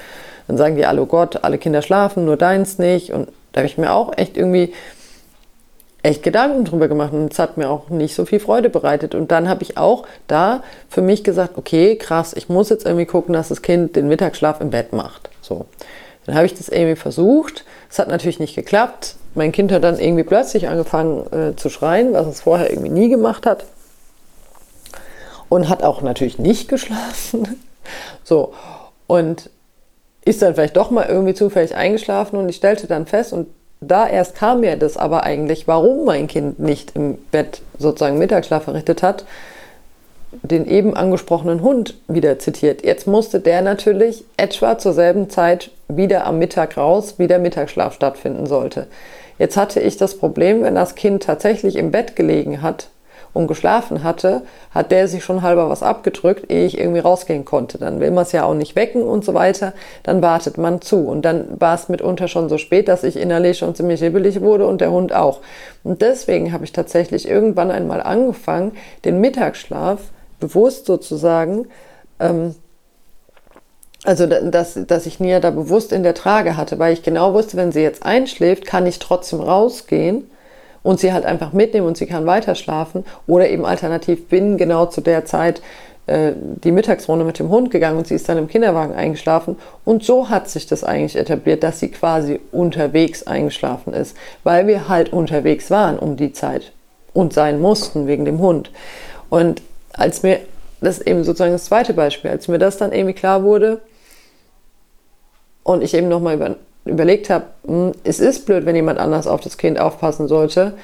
dann 0.48 0.56
sagen 0.56 0.76
die 0.76 0.86
alle, 0.86 1.02
oh 1.02 1.06
Gott, 1.06 1.44
alle 1.44 1.58
Kinder 1.58 1.82
schlafen, 1.82 2.24
nur 2.24 2.36
deins 2.36 2.78
nicht. 2.78 3.12
Und 3.12 3.28
da 3.52 3.60
habe 3.60 3.66
ich 3.66 3.78
mir 3.78 3.92
auch 3.92 4.16
echt 4.16 4.36
irgendwie 4.36 4.72
echt 6.06 6.22
Gedanken 6.22 6.64
drüber 6.64 6.88
gemacht 6.88 7.12
und 7.12 7.32
es 7.32 7.38
hat 7.38 7.56
mir 7.56 7.68
auch 7.68 7.88
nicht 7.88 8.14
so 8.14 8.24
viel 8.24 8.40
Freude 8.40 8.70
bereitet. 8.70 9.14
Und 9.14 9.32
dann 9.32 9.48
habe 9.48 9.62
ich 9.62 9.76
auch 9.76 10.06
da 10.28 10.62
für 10.88 11.02
mich 11.02 11.24
gesagt, 11.24 11.58
okay, 11.58 11.96
krass, 11.96 12.32
ich 12.34 12.48
muss 12.48 12.70
jetzt 12.70 12.86
irgendwie 12.86 13.06
gucken, 13.06 13.34
dass 13.34 13.48
das 13.48 13.60
Kind 13.60 13.96
den 13.96 14.08
Mittagsschlaf 14.08 14.60
im 14.60 14.70
Bett 14.70 14.92
macht. 14.92 15.28
So. 15.42 15.66
Dann 16.24 16.34
habe 16.34 16.46
ich 16.46 16.54
das 16.54 16.68
irgendwie 16.68 16.96
versucht. 16.96 17.64
Es 17.90 17.98
hat 17.98 18.08
natürlich 18.08 18.38
nicht 18.38 18.54
geklappt. 18.54 19.16
Mein 19.34 19.52
Kind 19.52 19.72
hat 19.72 19.84
dann 19.84 19.98
irgendwie 19.98 20.24
plötzlich 20.24 20.68
angefangen 20.68 21.26
äh, 21.32 21.56
zu 21.56 21.68
schreien, 21.68 22.12
was 22.12 22.26
es 22.26 22.40
vorher 22.40 22.70
irgendwie 22.70 22.90
nie 22.90 23.08
gemacht 23.08 23.44
hat. 23.44 23.64
Und 25.48 25.68
hat 25.68 25.82
auch 25.82 26.02
natürlich 26.02 26.38
nicht 26.38 26.68
geschlafen. 26.68 27.60
so. 28.22 28.54
Und 29.06 29.50
ist 30.24 30.42
dann 30.42 30.54
vielleicht 30.54 30.76
doch 30.76 30.90
mal 30.90 31.06
irgendwie 31.08 31.34
zufällig 31.34 31.76
eingeschlafen 31.76 32.36
und 32.36 32.48
ich 32.48 32.56
stellte 32.56 32.88
dann 32.88 33.06
fest 33.06 33.32
und 33.32 33.46
da 33.80 34.08
erst 34.08 34.34
kam 34.34 34.60
mir 34.60 34.76
das 34.76 34.96
aber 34.96 35.24
eigentlich, 35.24 35.68
warum 35.68 36.04
mein 36.04 36.26
Kind 36.26 36.58
nicht 36.58 36.96
im 36.96 37.18
Bett 37.30 37.62
sozusagen 37.78 38.18
Mittagsschlaf 38.18 38.64
verrichtet 38.64 39.02
hat, 39.02 39.24
den 40.42 40.66
eben 40.66 40.96
angesprochenen 40.96 41.62
Hund 41.62 41.94
wieder 42.08 42.38
zitiert. 42.38 42.84
Jetzt 42.84 43.06
musste 43.06 43.40
der 43.40 43.62
natürlich 43.62 44.24
etwa 44.36 44.78
zur 44.78 44.92
selben 44.92 45.30
Zeit 45.30 45.70
wieder 45.88 46.26
am 46.26 46.38
Mittag 46.38 46.76
raus, 46.76 47.14
wie 47.18 47.26
der 47.26 47.38
Mittagsschlaf 47.38 47.94
stattfinden 47.94 48.46
sollte. 48.46 48.86
Jetzt 49.38 49.56
hatte 49.56 49.80
ich 49.80 49.96
das 49.96 50.16
Problem, 50.16 50.62
wenn 50.62 50.74
das 50.74 50.94
Kind 50.94 51.22
tatsächlich 51.22 51.76
im 51.76 51.90
Bett 51.90 52.16
gelegen 52.16 52.62
hat, 52.62 52.88
und 53.36 53.48
geschlafen 53.48 54.02
hatte, 54.02 54.42
hat 54.70 54.90
der 54.90 55.08
sich 55.08 55.22
schon 55.22 55.42
halber 55.42 55.68
was 55.68 55.82
abgedrückt, 55.82 56.50
ehe 56.50 56.64
ich 56.64 56.78
irgendwie 56.78 57.00
rausgehen 57.00 57.44
konnte. 57.44 57.76
Dann 57.76 58.00
will 58.00 58.10
man 58.10 58.22
es 58.22 58.32
ja 58.32 58.44
auch 58.44 58.54
nicht 58.54 58.74
wecken 58.76 59.02
und 59.02 59.26
so 59.26 59.34
weiter. 59.34 59.74
Dann 60.02 60.22
wartet 60.22 60.56
man 60.56 60.80
zu. 60.80 61.06
Und 61.06 61.22
dann 61.22 61.60
war 61.60 61.74
es 61.74 61.90
mitunter 61.90 62.28
schon 62.28 62.48
so 62.48 62.56
spät, 62.56 62.88
dass 62.88 63.04
ich 63.04 63.16
innerlich 63.16 63.58
schon 63.58 63.74
ziemlich 63.74 64.00
hibbelig 64.00 64.40
wurde 64.40 64.66
und 64.66 64.80
der 64.80 64.90
Hund 64.90 65.14
auch. 65.14 65.40
Und 65.84 66.00
deswegen 66.00 66.52
habe 66.52 66.64
ich 66.64 66.72
tatsächlich 66.72 67.28
irgendwann 67.28 67.70
einmal 67.70 68.02
angefangen, 68.02 68.72
den 69.04 69.20
Mittagsschlaf 69.20 70.00
bewusst 70.40 70.86
sozusagen, 70.86 71.66
ähm, 72.18 72.54
also 74.04 74.26
dass, 74.26 74.78
dass 74.86 75.04
ich 75.04 75.20
Nia 75.20 75.40
da 75.40 75.50
bewusst 75.50 75.92
in 75.92 76.04
der 76.04 76.14
Trage 76.14 76.56
hatte, 76.56 76.78
weil 76.78 76.94
ich 76.94 77.02
genau 77.02 77.34
wusste, 77.34 77.58
wenn 77.58 77.72
sie 77.72 77.80
jetzt 77.80 78.02
einschläft, 78.02 78.64
kann 78.64 78.86
ich 78.86 78.98
trotzdem 78.98 79.40
rausgehen 79.40 80.30
und 80.86 81.00
sie 81.00 81.12
halt 81.12 81.26
einfach 81.26 81.52
mitnehmen 81.52 81.84
und 81.84 81.96
sie 81.96 82.06
kann 82.06 82.26
weiter 82.26 82.54
schlafen. 82.54 83.04
Oder 83.26 83.50
eben 83.50 83.66
alternativ 83.66 84.28
bin 84.28 84.56
genau 84.56 84.86
zu 84.86 85.00
der 85.00 85.24
Zeit 85.24 85.60
äh, 86.06 86.30
die 86.36 86.70
Mittagsrunde 86.70 87.24
mit 87.24 87.40
dem 87.40 87.48
Hund 87.48 87.72
gegangen 87.72 87.98
und 87.98 88.06
sie 88.06 88.14
ist 88.14 88.28
dann 88.28 88.38
im 88.38 88.46
Kinderwagen 88.46 88.94
eingeschlafen. 88.94 89.56
Und 89.84 90.04
so 90.04 90.30
hat 90.30 90.48
sich 90.48 90.68
das 90.68 90.84
eigentlich 90.84 91.16
etabliert, 91.16 91.64
dass 91.64 91.80
sie 91.80 91.88
quasi 91.88 92.38
unterwegs 92.52 93.26
eingeschlafen 93.26 93.94
ist, 93.94 94.16
weil 94.44 94.68
wir 94.68 94.88
halt 94.88 95.12
unterwegs 95.12 95.72
waren 95.72 95.98
um 95.98 96.16
die 96.16 96.32
Zeit 96.32 96.70
und 97.12 97.32
sein 97.32 97.60
mussten 97.60 98.06
wegen 98.06 98.24
dem 98.24 98.38
Hund. 98.38 98.70
Und 99.28 99.62
als 99.92 100.22
mir, 100.22 100.38
das 100.80 101.00
eben 101.00 101.24
sozusagen 101.24 101.50
das 101.52 101.64
zweite 101.64 101.94
Beispiel, 101.94 102.30
als 102.30 102.46
mir 102.46 102.58
das 102.58 102.76
dann 102.76 102.92
irgendwie 102.92 103.14
klar 103.14 103.42
wurde 103.42 103.80
und 105.64 105.82
ich 105.82 105.94
eben 105.94 106.08
nochmal 106.08 106.36
über, 106.36 106.54
überlegt 106.86 107.30
habe, 107.30 107.46
hm, 107.66 107.92
es 108.04 108.20
ist 108.20 108.46
blöd, 108.46 108.66
wenn 108.66 108.76
jemand 108.76 108.98
anders 108.98 109.26
auf 109.26 109.40
das 109.40 109.58
Kind 109.58 109.78
aufpassen 109.78 110.28
sollte, 110.28 110.74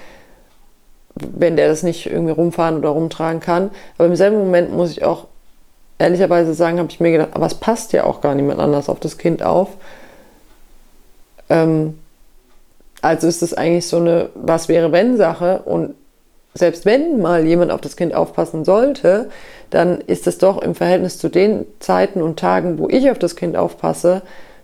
wenn 1.14 1.56
der 1.56 1.68
das 1.68 1.82
nicht 1.82 2.06
irgendwie 2.06 2.32
rumfahren 2.32 2.78
oder 2.78 2.90
rumtragen 2.90 3.40
kann. 3.40 3.70
Aber 3.98 4.08
im 4.08 4.16
selben 4.16 4.38
Moment 4.38 4.72
muss 4.72 4.90
ich 4.90 5.04
auch 5.04 5.26
ehrlicherweise 5.98 6.54
sagen, 6.54 6.78
habe 6.78 6.90
ich 6.90 7.00
mir 7.00 7.12
gedacht, 7.12 7.30
aber 7.32 7.46
es 7.46 7.54
passt 7.54 7.92
ja 7.92 8.04
auch 8.04 8.20
gar 8.20 8.34
niemand 8.34 8.60
anders 8.60 8.88
auf 8.88 9.00
das 9.00 9.18
Kind 9.18 9.42
auf. 9.42 9.68
Ähm, 11.48 11.98
also 13.02 13.26
ist 13.26 13.42
es 13.42 13.54
eigentlich 13.54 13.86
so 13.86 13.98
eine 13.98 14.30
Was 14.34 14.68
wäre 14.68 14.92
wenn 14.92 15.16
Sache 15.16 15.62
und 15.64 15.94
selbst 16.54 16.84
wenn 16.84 17.20
mal 17.20 17.46
jemand 17.46 17.70
auf 17.72 17.80
das 17.80 17.96
Kind 17.96 18.14
aufpassen 18.14 18.64
sollte, 18.64 19.30
dann 19.70 20.00
ist 20.00 20.26
es 20.26 20.38
doch 20.38 20.60
im 20.60 20.74
Verhältnis 20.74 21.18
zu 21.18 21.28
den 21.28 21.64
Zeiten 21.80 22.20
und 22.20 22.38
Tagen, 22.38 22.78
wo 22.78 22.88
ich 22.88 23.10
auf 23.10 23.18
das 23.18 23.36
Kind 23.36 23.56
aufpasse, 23.56 24.22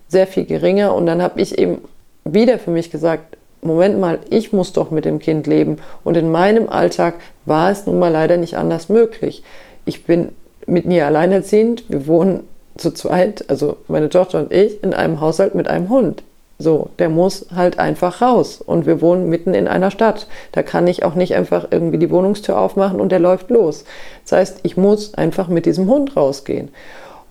sehr 0.09 0.27
viel 0.27 0.45
geringer. 0.45 0.95
Und 0.95 1.07
dann 1.07 1.23
habe 1.23 1.41
ich 1.41 1.59
eben 1.59 1.83
wieder 2.25 2.59
für 2.59 2.71
mich 2.71 2.91
gesagt, 2.91 3.37
Moment 3.61 3.99
mal, 3.99 4.21
ich 4.31 4.53
muss 4.53 4.73
doch 4.73 4.91
mit 4.91 5.05
dem 5.05 5.19
Kind 5.19 5.47
leben. 5.47 5.79
Und 6.05 6.17
in 6.17 6.31
meinem 6.31 6.69
Alltag 6.69 7.15
war 7.45 7.71
es 7.71 7.87
nun 7.87 7.99
mal 7.99 8.13
leider 8.13 8.37
nicht 8.37 8.57
anders 8.57 8.89
möglich. 8.89 9.43
Ich 9.85 10.05
bin 10.05 10.31
mit 10.67 10.85
mir 10.85 11.07
alleinerziehend. 11.07 11.85
Wir 11.89 12.07
wohnen 12.07 12.45
zu 12.77 12.93
zweit, 12.93 13.45
also 13.49 13.77
meine 13.89 14.09
Tochter 14.09 14.39
und 14.39 14.53
ich, 14.53 14.83
in 14.83 14.95
einem 14.95 15.21
Haushalt 15.21 15.55
mit 15.55 15.67
einem 15.69 15.89
Hund. 15.89 16.23
So, 16.61 16.91
der 16.99 17.09
muss 17.09 17.47
halt 17.55 17.79
einfach 17.79 18.21
raus. 18.21 18.61
Und 18.65 18.87
wir 18.87 19.01
wohnen 19.01 19.29
mitten 19.29 19.55
in 19.55 19.69
einer 19.69 19.91
Stadt. 19.91 20.27
Da 20.53 20.63
kann 20.63 20.87
ich 20.87 21.05
auch 21.05 21.15
nicht 21.15 21.35
einfach 21.35 21.69
irgendwie 21.71 21.99
die 21.99 22.11
Wohnungstür 22.11 22.59
aufmachen 22.59 23.01
und 23.01 23.11
der 23.11 23.21
läuft 23.21 23.51
los. 23.51 23.85
Das 24.25 24.39
heißt, 24.39 24.61
ich 24.65 24.77
muss 24.77 25.15
einfach 25.15 25.49
mit 25.49 25.67
diesem 25.67 25.89
Hund 25.89 26.17
rausgehen. 26.17 26.71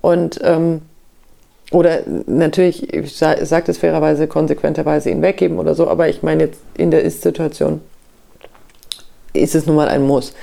Und 0.01 0.39
ähm, 0.43 0.81
oder 1.71 1.99
natürlich, 2.27 2.93
ich 2.93 3.15
sage 3.15 3.63
das 3.65 3.77
fairerweise, 3.77 4.27
konsequenterweise 4.27 5.09
ihn 5.09 5.21
weggeben 5.21 5.59
oder 5.59 5.75
so, 5.75 5.87
aber 5.87 6.07
ich 6.07 6.23
meine 6.23 6.43
jetzt 6.45 6.61
in 6.77 6.91
der 6.91 7.03
Ist-Situation 7.03 7.81
ist 9.33 9.55
es 9.55 9.65
nun 9.65 9.75
mal 9.75 9.87
ein 9.87 10.03
Muss, 10.03 10.33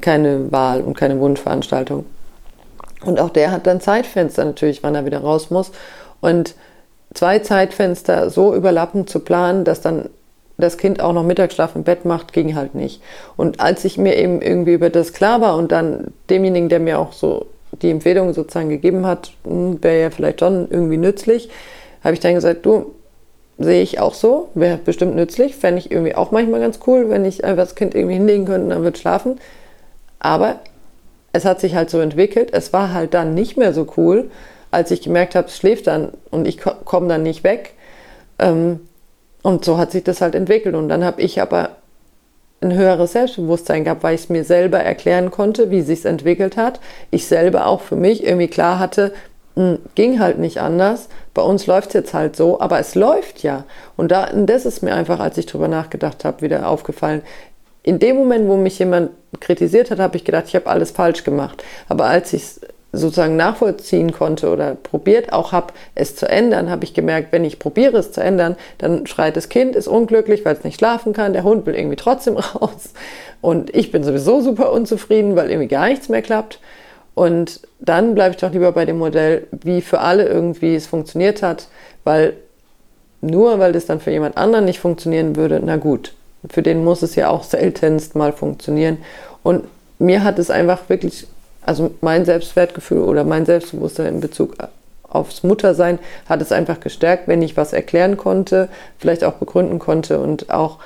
keine 0.00 0.50
Wahl 0.52 0.80
und 0.80 0.96
keine 0.96 1.20
Wunschveranstaltung. 1.20 2.06
Und 3.04 3.20
auch 3.20 3.30
der 3.30 3.50
hat 3.50 3.66
dann 3.66 3.80
Zeitfenster 3.80 4.44
natürlich, 4.44 4.82
wann 4.82 4.94
er 4.94 5.04
wieder 5.04 5.20
raus 5.20 5.50
muss. 5.50 5.70
Und 6.20 6.54
zwei 7.14 7.38
Zeitfenster 7.40 8.30
so 8.30 8.54
überlappend 8.54 9.08
zu 9.08 9.20
planen, 9.20 9.64
dass 9.64 9.80
dann 9.80 10.08
das 10.56 10.76
Kind 10.76 11.00
auch 11.00 11.12
noch 11.12 11.22
Mittagsschlaf 11.22 11.76
im 11.76 11.84
Bett 11.84 12.04
macht, 12.04 12.32
ging 12.32 12.56
halt 12.56 12.74
nicht. 12.74 13.00
Und 13.36 13.60
als 13.60 13.84
ich 13.84 13.96
mir 13.96 14.16
eben 14.16 14.42
irgendwie 14.42 14.72
über 14.72 14.90
das 14.90 15.12
klar 15.12 15.40
war 15.40 15.56
und 15.56 15.70
dann 15.70 16.12
demjenigen, 16.30 16.68
der 16.68 16.80
mir 16.80 16.98
auch 16.98 17.12
so 17.12 17.46
die 17.82 17.90
Empfehlung 17.90 18.32
sozusagen 18.32 18.68
gegeben 18.68 19.06
hat, 19.06 19.32
hm, 19.44 19.82
wäre 19.82 20.00
ja 20.02 20.10
vielleicht 20.10 20.40
schon 20.40 20.68
irgendwie 20.70 20.96
nützlich, 20.96 21.48
habe 22.02 22.14
ich 22.14 22.20
dann 22.20 22.34
gesagt, 22.34 22.64
du, 22.66 22.94
sehe 23.58 23.82
ich 23.82 23.98
auch 23.98 24.14
so, 24.14 24.48
wäre 24.54 24.78
bestimmt 24.78 25.16
nützlich, 25.16 25.56
fände 25.56 25.80
ich 25.80 25.90
irgendwie 25.90 26.14
auch 26.14 26.30
manchmal 26.30 26.60
ganz 26.60 26.78
cool, 26.86 27.10
wenn 27.10 27.24
ich 27.24 27.44
einfach 27.44 27.64
das 27.64 27.74
Kind 27.74 27.94
irgendwie 27.94 28.14
hinlegen 28.14 28.44
könnte 28.44 28.64
und 28.64 28.70
dann 28.70 28.84
wird 28.84 28.98
schlafen. 28.98 29.40
Aber 30.20 30.60
es 31.32 31.44
hat 31.44 31.60
sich 31.60 31.74
halt 31.74 31.90
so 31.90 32.00
entwickelt, 32.00 32.50
es 32.52 32.72
war 32.72 32.92
halt 32.92 33.14
dann 33.14 33.34
nicht 33.34 33.56
mehr 33.56 33.72
so 33.72 33.86
cool, 33.96 34.30
als 34.70 34.90
ich 34.90 35.02
gemerkt 35.02 35.34
habe, 35.34 35.48
es 35.48 35.56
schläft 35.56 35.86
dann 35.86 36.12
und 36.30 36.46
ich 36.46 36.58
komme 36.58 37.08
dann 37.08 37.22
nicht 37.22 37.42
weg. 37.42 37.74
Ähm, 38.38 38.80
und 39.42 39.64
so 39.64 39.78
hat 39.78 39.92
sich 39.92 40.04
das 40.04 40.20
halt 40.20 40.34
entwickelt. 40.34 40.74
Und 40.74 40.88
dann 40.88 41.04
habe 41.04 41.22
ich 41.22 41.40
aber 41.40 41.77
ein 42.60 42.74
höheres 42.74 43.12
Selbstbewusstsein 43.12 43.84
gehabt, 43.84 44.02
weil 44.02 44.14
ich 44.14 44.22
es 44.22 44.28
mir 44.28 44.44
selber 44.44 44.78
erklären 44.78 45.30
konnte, 45.30 45.70
wie 45.70 45.82
sich 45.82 46.04
entwickelt 46.04 46.56
hat. 46.56 46.80
Ich 47.10 47.26
selber 47.26 47.66
auch 47.66 47.80
für 47.80 47.96
mich 47.96 48.24
irgendwie 48.24 48.48
klar 48.48 48.78
hatte, 48.78 49.12
hm, 49.54 49.78
ging 49.94 50.18
halt 50.20 50.38
nicht 50.38 50.60
anders. 50.60 51.08
Bei 51.34 51.42
uns 51.42 51.66
läuft 51.66 51.88
es 51.88 51.94
jetzt 51.94 52.14
halt 52.14 52.36
so, 52.36 52.60
aber 52.60 52.78
es 52.78 52.94
läuft 52.94 53.42
ja. 53.42 53.64
Und 53.96 54.10
da, 54.10 54.30
und 54.30 54.46
das 54.46 54.66
ist 54.66 54.82
mir 54.82 54.94
einfach, 54.94 55.20
als 55.20 55.38
ich 55.38 55.46
drüber 55.46 55.68
nachgedacht 55.68 56.24
habe, 56.24 56.42
wieder 56.42 56.68
aufgefallen. 56.68 57.22
In 57.82 57.98
dem 57.98 58.16
Moment, 58.16 58.48
wo 58.48 58.56
mich 58.56 58.78
jemand 58.78 59.10
kritisiert 59.40 59.90
hat, 59.90 59.98
habe 59.98 60.16
ich 60.16 60.24
gedacht, 60.24 60.44
ich 60.48 60.54
habe 60.56 60.66
alles 60.66 60.90
falsch 60.90 61.24
gemacht. 61.24 61.64
Aber 61.88 62.06
als 62.06 62.32
ich 62.32 62.42
es 62.42 62.60
sozusagen 62.92 63.36
nachvollziehen 63.36 64.12
konnte 64.12 64.50
oder 64.50 64.74
probiert 64.74 65.32
auch 65.32 65.52
habe, 65.52 65.74
es 65.94 66.16
zu 66.16 66.26
ändern, 66.26 66.70
habe 66.70 66.84
ich 66.84 66.94
gemerkt, 66.94 67.32
wenn 67.32 67.44
ich 67.44 67.58
probiere 67.58 67.98
es 67.98 68.12
zu 68.12 68.22
ändern, 68.22 68.56
dann 68.78 69.06
schreit 69.06 69.36
das 69.36 69.50
Kind, 69.50 69.76
ist 69.76 69.88
unglücklich, 69.88 70.44
weil 70.44 70.56
es 70.56 70.64
nicht 70.64 70.78
schlafen 70.78 71.12
kann, 71.12 71.34
der 71.34 71.44
Hund 71.44 71.66
will 71.66 71.74
irgendwie 71.74 71.96
trotzdem 71.96 72.36
raus 72.38 72.94
und 73.40 73.74
ich 73.74 73.92
bin 73.92 74.04
sowieso 74.04 74.40
super 74.40 74.72
unzufrieden, 74.72 75.36
weil 75.36 75.50
irgendwie 75.50 75.68
gar 75.68 75.88
nichts 75.88 76.08
mehr 76.08 76.22
klappt. 76.22 76.60
Und 77.14 77.62
dann 77.80 78.14
bleibe 78.14 78.34
ich 78.34 78.40
doch 78.40 78.52
lieber 78.52 78.70
bei 78.70 78.84
dem 78.84 78.98
Modell, 78.98 79.48
wie 79.50 79.80
für 79.80 80.00
alle 80.00 80.28
irgendwie 80.28 80.76
es 80.76 80.86
funktioniert 80.86 81.42
hat, 81.42 81.66
weil 82.04 82.34
nur 83.20 83.58
weil 83.58 83.72
das 83.72 83.86
dann 83.86 84.00
für 84.00 84.12
jemand 84.12 84.36
anderen 84.36 84.64
nicht 84.64 84.78
funktionieren 84.78 85.34
würde, 85.34 85.60
na 85.64 85.76
gut, 85.76 86.12
für 86.48 86.62
den 86.62 86.84
muss 86.84 87.02
es 87.02 87.16
ja 87.16 87.28
auch 87.28 87.42
seltenst 87.42 88.14
mal 88.14 88.32
funktionieren. 88.32 88.98
Und 89.42 89.64
mir 89.98 90.22
hat 90.22 90.38
es 90.38 90.50
einfach 90.50 90.88
wirklich, 90.88 91.26
also 91.68 91.90
mein 92.00 92.24
Selbstwertgefühl 92.24 93.00
oder 93.00 93.24
mein 93.24 93.44
Selbstbewusstsein 93.44 94.06
in 94.14 94.20
Bezug 94.20 94.56
aufs 95.02 95.42
Muttersein 95.42 95.98
hat 96.26 96.40
es 96.40 96.50
einfach 96.50 96.80
gestärkt, 96.80 97.28
wenn 97.28 97.42
ich 97.42 97.58
was 97.58 97.74
erklären 97.74 98.16
konnte, 98.16 98.70
vielleicht 98.98 99.22
auch 99.22 99.34
begründen 99.34 99.78
konnte 99.78 100.18
und 100.18 100.48
auch 100.48 100.78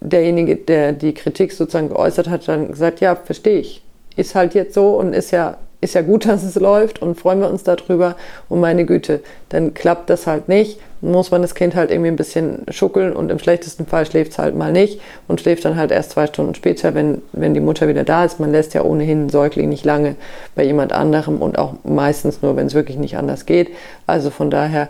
derjenige, 0.00 0.56
der 0.56 0.92
die 0.92 1.14
Kritik 1.14 1.52
sozusagen 1.52 1.88
geäußert 1.88 2.28
hat, 2.28 2.48
dann 2.48 2.68
gesagt, 2.68 3.00
ja, 3.00 3.14
verstehe 3.14 3.60
ich. 3.60 3.82
Ist 4.16 4.34
halt 4.34 4.54
jetzt 4.54 4.74
so 4.74 4.96
und 4.96 5.12
ist 5.12 5.30
ja 5.30 5.56
ist 5.84 5.94
ja 5.94 6.02
gut, 6.02 6.26
dass 6.26 6.42
es 6.42 6.56
läuft 6.56 7.00
und 7.00 7.18
freuen 7.18 7.40
wir 7.40 7.50
uns 7.50 7.62
darüber. 7.62 8.16
Und 8.48 8.60
meine 8.60 8.84
Güte, 8.84 9.20
dann 9.50 9.74
klappt 9.74 10.10
das 10.10 10.26
halt 10.26 10.48
nicht. 10.48 10.80
Muss 11.00 11.30
man 11.30 11.42
das 11.42 11.54
Kind 11.54 11.74
halt 11.74 11.90
irgendwie 11.90 12.08
ein 12.08 12.16
bisschen 12.16 12.64
schuckeln 12.70 13.12
und 13.12 13.30
im 13.30 13.38
schlechtesten 13.38 13.86
Fall 13.86 14.06
schläft 14.06 14.32
es 14.32 14.38
halt 14.38 14.56
mal 14.56 14.72
nicht 14.72 15.00
und 15.28 15.40
schläft 15.40 15.64
dann 15.66 15.76
halt 15.76 15.90
erst 15.90 16.12
zwei 16.12 16.26
Stunden 16.26 16.54
später, 16.54 16.94
wenn, 16.94 17.20
wenn 17.32 17.52
die 17.52 17.60
Mutter 17.60 17.88
wieder 17.88 18.04
da 18.04 18.24
ist. 18.24 18.40
Man 18.40 18.52
lässt 18.52 18.72
ja 18.72 18.82
ohnehin 18.82 19.28
Säugling 19.28 19.68
nicht 19.68 19.84
lange 19.84 20.16
bei 20.54 20.64
jemand 20.64 20.94
anderem 20.94 21.42
und 21.42 21.58
auch 21.58 21.74
meistens 21.84 22.40
nur, 22.40 22.56
wenn 22.56 22.68
es 22.68 22.74
wirklich 22.74 22.96
nicht 22.96 23.18
anders 23.18 23.44
geht. 23.44 23.68
Also 24.06 24.30
von 24.30 24.50
daher, 24.50 24.88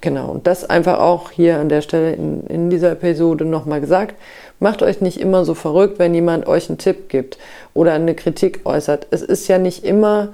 genau, 0.00 0.30
und 0.30 0.46
das 0.46 0.68
einfach 0.68 0.98
auch 0.98 1.30
hier 1.30 1.58
an 1.58 1.68
der 1.68 1.80
Stelle 1.80 2.12
in, 2.12 2.46
in 2.46 2.70
dieser 2.70 2.92
Episode 2.92 3.44
nochmal 3.44 3.80
gesagt. 3.80 4.14
Macht 4.58 4.82
euch 4.82 5.00
nicht 5.00 5.20
immer 5.20 5.44
so 5.44 5.54
verrückt, 5.54 5.98
wenn 5.98 6.14
jemand 6.14 6.46
euch 6.46 6.68
einen 6.68 6.78
Tipp 6.78 7.08
gibt 7.08 7.38
oder 7.72 7.92
eine 7.92 8.14
Kritik 8.14 8.60
äußert. 8.64 9.06
Es 9.10 9.22
ist 9.22 9.48
ja 9.48 9.58
nicht 9.58 9.84
immer, 9.84 10.28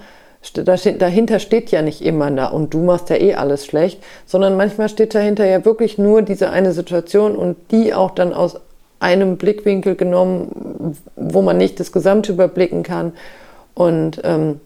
dahinter 0.54 1.38
steht 1.38 1.70
ja 1.70 1.82
nicht 1.82 2.02
immer 2.02 2.30
da 2.30 2.46
und 2.48 2.74
du 2.74 2.82
machst 2.82 3.10
ja 3.10 3.16
eh 3.16 3.34
alles 3.34 3.64
schlecht, 3.64 4.02
sondern 4.26 4.56
manchmal 4.56 4.88
steht 4.88 5.14
dahinter 5.14 5.46
ja 5.46 5.64
wirklich 5.64 5.96
nur 5.96 6.22
diese 6.22 6.50
eine 6.50 6.72
Situation 6.72 7.36
und 7.36 7.56
die 7.70 7.94
auch 7.94 8.10
dann 8.10 8.32
aus 8.32 8.58
einem 8.98 9.36
Blickwinkel 9.36 9.94
genommen, 9.94 10.96
wo 11.16 11.42
man 11.42 11.58
nicht 11.58 11.78
das 11.78 11.92
Gesamte 11.92 12.32
überblicken 12.32 12.82
kann. 12.82 13.12
Und 13.74 14.20
ähm, 14.24 14.60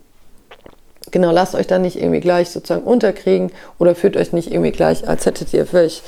genau, 1.10 1.30
lasst 1.30 1.54
euch 1.54 1.66
dann 1.66 1.82
nicht 1.82 1.96
irgendwie 1.96 2.20
gleich 2.20 2.50
sozusagen 2.50 2.82
unterkriegen 2.82 3.50
oder 3.78 3.94
fühlt 3.94 4.16
euch 4.16 4.32
nicht 4.32 4.50
irgendwie 4.50 4.72
gleich, 4.72 5.08
als 5.08 5.26
hättet 5.26 5.52
ihr 5.52 5.66
völlig 5.66 6.02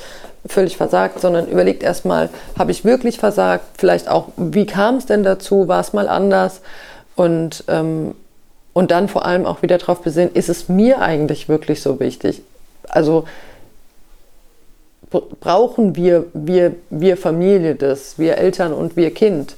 völlig 0.45 0.77
versagt, 0.77 1.21
sondern 1.21 1.47
überlegt 1.47 1.83
erstmal, 1.83 2.29
habe 2.57 2.71
ich 2.71 2.83
wirklich 2.83 3.17
versagt? 3.17 3.65
Vielleicht 3.77 4.09
auch, 4.09 4.29
wie 4.35 4.65
kam 4.65 4.95
es 4.95 5.05
denn 5.05 5.23
dazu? 5.23 5.67
War 5.67 5.79
es 5.79 5.93
mal 5.93 6.07
anders? 6.09 6.61
Und, 7.15 7.63
ähm, 7.67 8.15
und 8.73 8.91
dann 8.91 9.07
vor 9.07 9.25
allem 9.25 9.45
auch 9.45 9.61
wieder 9.61 9.77
darauf 9.77 10.01
besinnen, 10.01 10.33
ist 10.33 10.49
es 10.49 10.67
mir 10.67 10.99
eigentlich 10.99 11.47
wirklich 11.47 11.81
so 11.81 11.99
wichtig? 11.99 12.41
Also 12.89 13.25
brauchen 15.39 15.95
wir, 15.95 16.25
wir, 16.33 16.75
wir 16.89 17.17
Familie 17.17 17.75
das, 17.75 18.17
wir 18.17 18.37
Eltern 18.37 18.73
und 18.73 18.97
wir 18.97 19.13
Kind? 19.13 19.55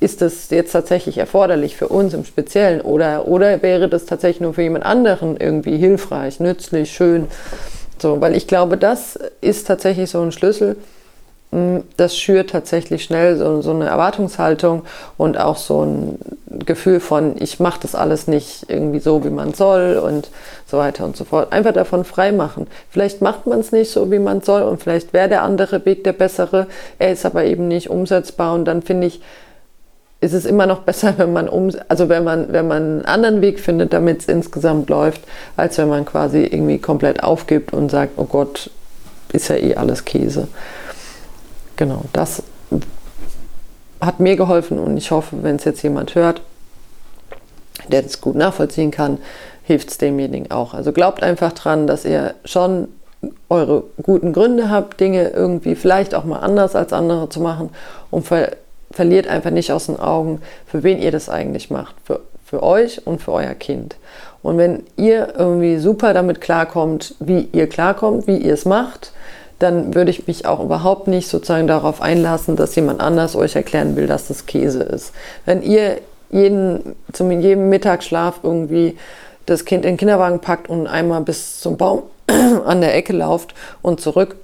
Ist 0.00 0.22
das 0.22 0.50
jetzt 0.50 0.72
tatsächlich 0.72 1.18
erforderlich 1.18 1.76
für 1.76 1.88
uns 1.88 2.14
im 2.14 2.24
Speziellen 2.24 2.80
oder, 2.80 3.26
oder 3.26 3.62
wäre 3.62 3.88
das 3.88 4.06
tatsächlich 4.06 4.40
nur 4.40 4.54
für 4.54 4.62
jemand 4.62 4.84
anderen 4.84 5.36
irgendwie 5.36 5.76
hilfreich, 5.76 6.38
nützlich, 6.38 6.92
schön? 6.92 7.26
So, 8.00 8.20
weil 8.20 8.36
ich 8.36 8.46
glaube, 8.46 8.76
das 8.76 9.18
ist 9.40 9.66
tatsächlich 9.66 10.10
so 10.10 10.20
ein 10.20 10.30
Schlüssel. 10.30 10.76
Mm, 11.50 11.78
das 11.96 12.16
schürt 12.16 12.50
tatsächlich 12.50 13.02
schnell 13.02 13.36
so, 13.36 13.62
so 13.62 13.70
eine 13.70 13.86
Erwartungshaltung 13.86 14.82
und 15.16 15.38
auch 15.38 15.56
so 15.56 15.82
ein 15.82 16.18
Gefühl 16.64 17.00
von, 17.00 17.34
ich 17.40 17.58
mache 17.58 17.80
das 17.82 17.94
alles 17.94 18.28
nicht 18.28 18.66
irgendwie 18.68 19.00
so, 19.00 19.24
wie 19.24 19.30
man 19.30 19.54
soll 19.54 19.96
und 19.96 20.30
so 20.66 20.78
weiter 20.78 21.04
und 21.06 21.16
so 21.16 21.24
fort. 21.24 21.52
Einfach 21.52 21.72
davon 21.72 22.04
frei 22.04 22.32
machen. 22.32 22.66
Vielleicht 22.90 23.22
macht 23.22 23.46
man 23.46 23.60
es 23.60 23.72
nicht 23.72 23.90
so, 23.90 24.10
wie 24.12 24.18
man 24.18 24.42
soll 24.42 24.62
und 24.62 24.82
vielleicht 24.82 25.12
wäre 25.12 25.28
der 25.28 25.42
andere 25.42 25.84
Weg 25.86 26.04
der 26.04 26.12
bessere. 26.12 26.66
Er 26.98 27.12
ist 27.12 27.24
aber 27.24 27.44
eben 27.44 27.66
nicht 27.66 27.90
umsetzbar 27.90 28.54
und 28.54 28.66
dann 28.66 28.82
finde 28.82 29.06
ich, 29.08 29.20
ist 30.20 30.32
es 30.32 30.44
immer 30.44 30.66
noch 30.66 30.80
besser, 30.80 31.14
wenn 31.18 31.32
man 31.32 31.48
um, 31.48 31.70
also 31.88 32.08
wenn 32.08 32.24
man, 32.24 32.52
wenn 32.52 32.68
man 32.68 32.82
einen 32.82 33.04
anderen 33.04 33.40
Weg 33.40 33.60
findet, 33.60 33.92
damit 33.92 34.20
es 34.20 34.28
insgesamt 34.28 34.88
läuft, 34.88 35.22
als 35.56 35.78
wenn 35.78 35.88
man 35.88 36.04
quasi 36.04 36.44
irgendwie 36.44 36.78
komplett 36.78 37.22
aufgibt 37.22 37.72
und 37.72 37.90
sagt, 37.90 38.12
oh 38.16 38.24
Gott, 38.24 38.70
ist 39.32 39.48
ja 39.48 39.56
eh 39.56 39.74
alles 39.74 40.04
Käse. 40.04 40.48
Genau, 41.76 42.02
das 42.12 42.42
hat 44.00 44.20
mir 44.20 44.36
geholfen 44.36 44.78
und 44.78 44.96
ich 44.96 45.10
hoffe, 45.10 45.36
wenn 45.42 45.56
es 45.56 45.64
jetzt 45.64 45.82
jemand 45.82 46.14
hört, 46.14 46.40
der 47.88 48.02
das 48.02 48.20
gut 48.20 48.36
nachvollziehen 48.36 48.90
kann, 48.90 49.18
hilft 49.64 49.90
es 49.90 49.98
demjenigen 49.98 50.50
auch. 50.50 50.74
Also 50.74 50.92
glaubt 50.92 51.22
einfach 51.22 51.52
dran, 51.52 51.86
dass 51.86 52.04
ihr 52.04 52.34
schon 52.44 52.88
eure 53.48 53.84
guten 54.02 54.32
Gründe 54.32 54.70
habt, 54.70 55.00
Dinge 55.00 55.28
irgendwie 55.28 55.74
vielleicht 55.74 56.14
auch 56.14 56.24
mal 56.24 56.38
anders 56.38 56.76
als 56.76 56.92
andere 56.92 57.28
zu 57.28 57.40
machen 57.40 57.70
und 58.10 58.24
verliert 58.90 59.28
einfach 59.28 59.50
nicht 59.50 59.72
aus 59.72 59.86
den 59.86 59.98
Augen, 59.98 60.40
für 60.66 60.82
wen 60.82 61.00
ihr 61.00 61.10
das 61.10 61.28
eigentlich 61.28 61.70
macht. 61.70 61.94
Für, 62.04 62.20
für 62.44 62.62
euch 62.62 63.06
und 63.06 63.20
für 63.20 63.32
euer 63.32 63.54
Kind. 63.54 63.96
Und 64.42 64.56
wenn 64.56 64.84
ihr 64.96 65.34
irgendwie 65.36 65.78
super 65.78 66.14
damit 66.14 66.40
klarkommt, 66.40 67.14
wie 67.20 67.48
ihr 67.52 67.68
klarkommt, 67.68 68.26
wie 68.26 68.38
ihr 68.38 68.54
es 68.54 68.64
macht, 68.64 69.12
dann 69.58 69.94
würde 69.94 70.10
ich 70.10 70.26
mich 70.26 70.46
auch 70.46 70.60
überhaupt 70.60 71.08
nicht 71.08 71.28
sozusagen 71.28 71.66
darauf 71.66 72.00
einlassen, 72.00 72.56
dass 72.56 72.74
jemand 72.76 73.00
anders 73.00 73.34
euch 73.34 73.56
erklären 73.56 73.96
will, 73.96 74.06
dass 74.06 74.28
das 74.28 74.46
Käse 74.46 74.82
ist. 74.82 75.12
Wenn 75.44 75.62
ihr 75.62 75.98
jeden, 76.30 76.94
zum 77.12 77.30
jedem 77.30 77.68
Mittagsschlaf 77.68 78.40
irgendwie 78.42 78.96
das 79.46 79.64
Kind 79.64 79.84
in 79.84 79.92
den 79.92 79.96
Kinderwagen 79.96 80.40
packt 80.40 80.68
und 80.68 80.86
einmal 80.86 81.22
bis 81.22 81.60
zum 81.60 81.76
Baum 81.76 82.02
an 82.64 82.80
der 82.80 82.94
Ecke 82.94 83.12
lauft 83.12 83.54
und 83.82 84.00
zurück, 84.00 84.36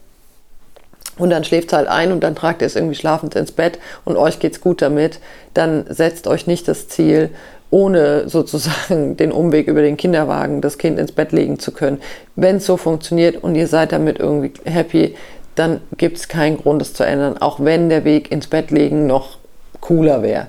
und 1.18 1.30
dann 1.30 1.44
schläft 1.44 1.72
halt 1.72 1.88
ein 1.88 2.12
und 2.12 2.20
dann 2.20 2.34
tragt 2.34 2.62
ihr 2.62 2.66
es 2.66 2.76
irgendwie 2.76 2.94
schlafend 2.94 3.34
ins 3.36 3.52
Bett 3.52 3.78
und 4.04 4.16
euch 4.16 4.38
geht's 4.38 4.60
gut 4.60 4.82
damit, 4.82 5.20
dann 5.54 5.84
setzt 5.88 6.26
euch 6.26 6.46
nicht 6.46 6.68
das 6.68 6.88
Ziel, 6.88 7.30
ohne 7.70 8.28
sozusagen 8.28 9.16
den 9.16 9.32
Umweg 9.32 9.68
über 9.68 9.82
den 9.82 9.96
Kinderwagen 9.96 10.60
das 10.60 10.78
Kind 10.78 10.98
ins 10.98 11.12
Bett 11.12 11.32
legen 11.32 11.58
zu 11.58 11.72
können. 11.72 12.00
Wenn 12.36 12.56
es 12.56 12.66
so 12.66 12.76
funktioniert 12.76 13.42
und 13.42 13.54
ihr 13.54 13.68
seid 13.68 13.92
damit 13.92 14.18
irgendwie 14.18 14.52
happy, 14.64 15.16
dann 15.54 15.80
gibt 15.96 16.18
es 16.18 16.28
keinen 16.28 16.58
Grund, 16.58 16.82
es 16.82 16.94
zu 16.94 17.04
ändern, 17.04 17.38
auch 17.38 17.60
wenn 17.60 17.88
der 17.88 18.04
Weg 18.04 18.32
ins 18.32 18.48
Bett 18.48 18.70
legen 18.70 19.06
noch 19.06 19.38
cooler 19.80 20.22
wäre. 20.22 20.48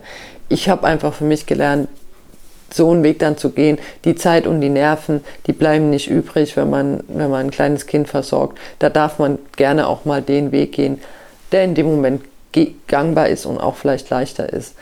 Ich 0.50 0.70
habe 0.70 0.88
einfach 0.88 1.14
für 1.14 1.26
mich 1.26 1.46
gelernt, 1.46 1.90
so 2.76 2.92
einen 2.92 3.04
Weg 3.04 3.20
dann 3.20 3.38
zu 3.38 3.52
gehen. 3.52 3.78
Die 4.04 4.16
Zeit 4.16 4.48
und 4.48 4.62
die 4.62 4.70
Nerven, 4.70 5.24
die 5.48 5.54
bleiben 5.54 5.90
nicht 5.90 6.10
übrig, 6.10 6.58
wenn 6.58 6.70
man, 6.70 7.04
wenn 7.08 7.30
man 7.30 7.48
ein 7.48 7.52
kleines 7.52 7.86
Kind 7.86 8.08
versorgt. 8.08 8.58
Da 8.80 8.90
darf 8.90 9.20
man 9.20 9.40
gerne 9.56 9.88
auch 9.88 10.06
mal 10.06 10.22
den 10.22 10.52
Weg 10.52 10.74
gehen, 10.74 11.02
der 11.52 11.64
in 11.64 11.76
dem 11.76 11.88
Moment 11.88 12.22
gangbar 12.88 13.28
ist 13.28 13.46
und 13.46 13.58
auch 13.60 13.76
vielleicht 13.76 14.10
leichter 14.10 14.52
ist. 14.52 14.76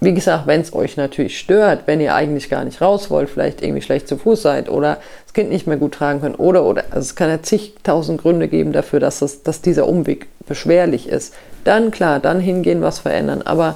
wie 0.00 0.14
gesagt, 0.14 0.46
wenn 0.46 0.60
es 0.60 0.72
euch 0.74 0.96
natürlich 0.96 1.38
stört, 1.38 1.82
wenn 1.86 2.00
ihr 2.00 2.14
eigentlich 2.14 2.48
gar 2.48 2.64
nicht 2.64 2.80
raus 2.80 3.10
wollt, 3.10 3.28
vielleicht 3.28 3.62
irgendwie 3.62 3.82
schlecht 3.82 4.06
zu 4.06 4.16
Fuß 4.16 4.42
seid 4.42 4.68
oder 4.68 4.98
das 5.24 5.32
Kind 5.32 5.50
nicht 5.50 5.66
mehr 5.66 5.76
gut 5.76 5.94
tragen 5.94 6.20
könnt 6.20 6.38
oder 6.38 6.64
oder 6.64 6.84
also 6.90 7.00
es 7.00 7.16
kann 7.16 7.30
ja 7.30 7.42
zigtausend 7.42 8.22
Gründe 8.22 8.46
geben 8.46 8.72
dafür, 8.72 9.00
dass, 9.00 9.18
das, 9.18 9.42
dass 9.42 9.60
dieser 9.60 9.88
Umweg 9.88 10.28
beschwerlich 10.46 11.08
ist, 11.08 11.34
dann 11.64 11.90
klar, 11.90 12.20
dann 12.20 12.38
hingehen, 12.38 12.80
was 12.80 13.00
verändern, 13.00 13.42
aber 13.42 13.74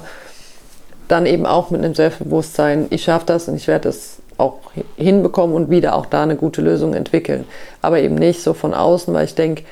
dann 1.13 1.27
eben 1.27 1.45
auch 1.45 1.69
mit 1.69 1.83
einem 1.83 1.93
Selbstbewusstsein, 1.93 2.87
ich 2.89 3.03
schaffe 3.03 3.27
das 3.27 3.47
und 3.47 3.55
ich 3.55 3.67
werde 3.67 3.83
das 3.83 4.17
auch 4.39 4.59
hinbekommen 4.97 5.55
und 5.55 5.69
wieder 5.69 5.95
auch 5.95 6.07
da 6.07 6.23
eine 6.23 6.35
gute 6.35 6.61
Lösung 6.61 6.95
entwickeln. 6.95 7.45
Aber 7.83 7.99
eben 7.99 8.15
nicht 8.15 8.41
so 8.41 8.55
von 8.55 8.73
außen, 8.73 9.13
weil 9.13 9.25
ich 9.25 9.35
denke, 9.35 9.63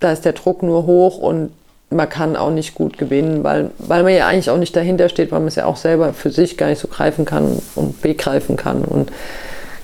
da 0.00 0.10
ist 0.10 0.24
der 0.24 0.32
Druck 0.32 0.62
nur 0.62 0.86
hoch 0.86 1.18
und 1.18 1.52
man 1.90 2.08
kann 2.08 2.34
auch 2.36 2.50
nicht 2.50 2.74
gut 2.74 2.96
gewinnen, 2.96 3.44
weil, 3.44 3.72
weil 3.76 4.02
man 4.02 4.14
ja 4.14 4.26
eigentlich 4.26 4.48
auch 4.48 4.56
nicht 4.56 4.74
dahinter 4.74 5.10
steht, 5.10 5.32
weil 5.32 5.40
man 5.40 5.48
es 5.48 5.56
ja 5.56 5.66
auch 5.66 5.76
selber 5.76 6.14
für 6.14 6.30
sich 6.30 6.56
gar 6.56 6.68
nicht 6.68 6.78
so 6.78 6.88
greifen 6.88 7.26
kann 7.26 7.60
und 7.74 8.00
begreifen 8.00 8.56
kann. 8.56 8.82
Und 8.84 9.12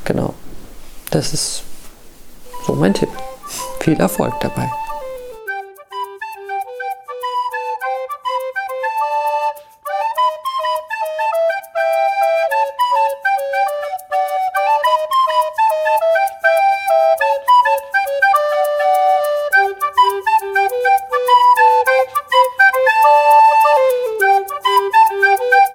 genau, 0.07 0.33
das 1.11 1.35
ist 1.35 1.62
so 2.66 2.72
mein 2.72 2.94
Tipp. 2.94 3.11
Viel 3.81 4.00
Erfolg 4.00 4.33
dabei. 4.40 4.70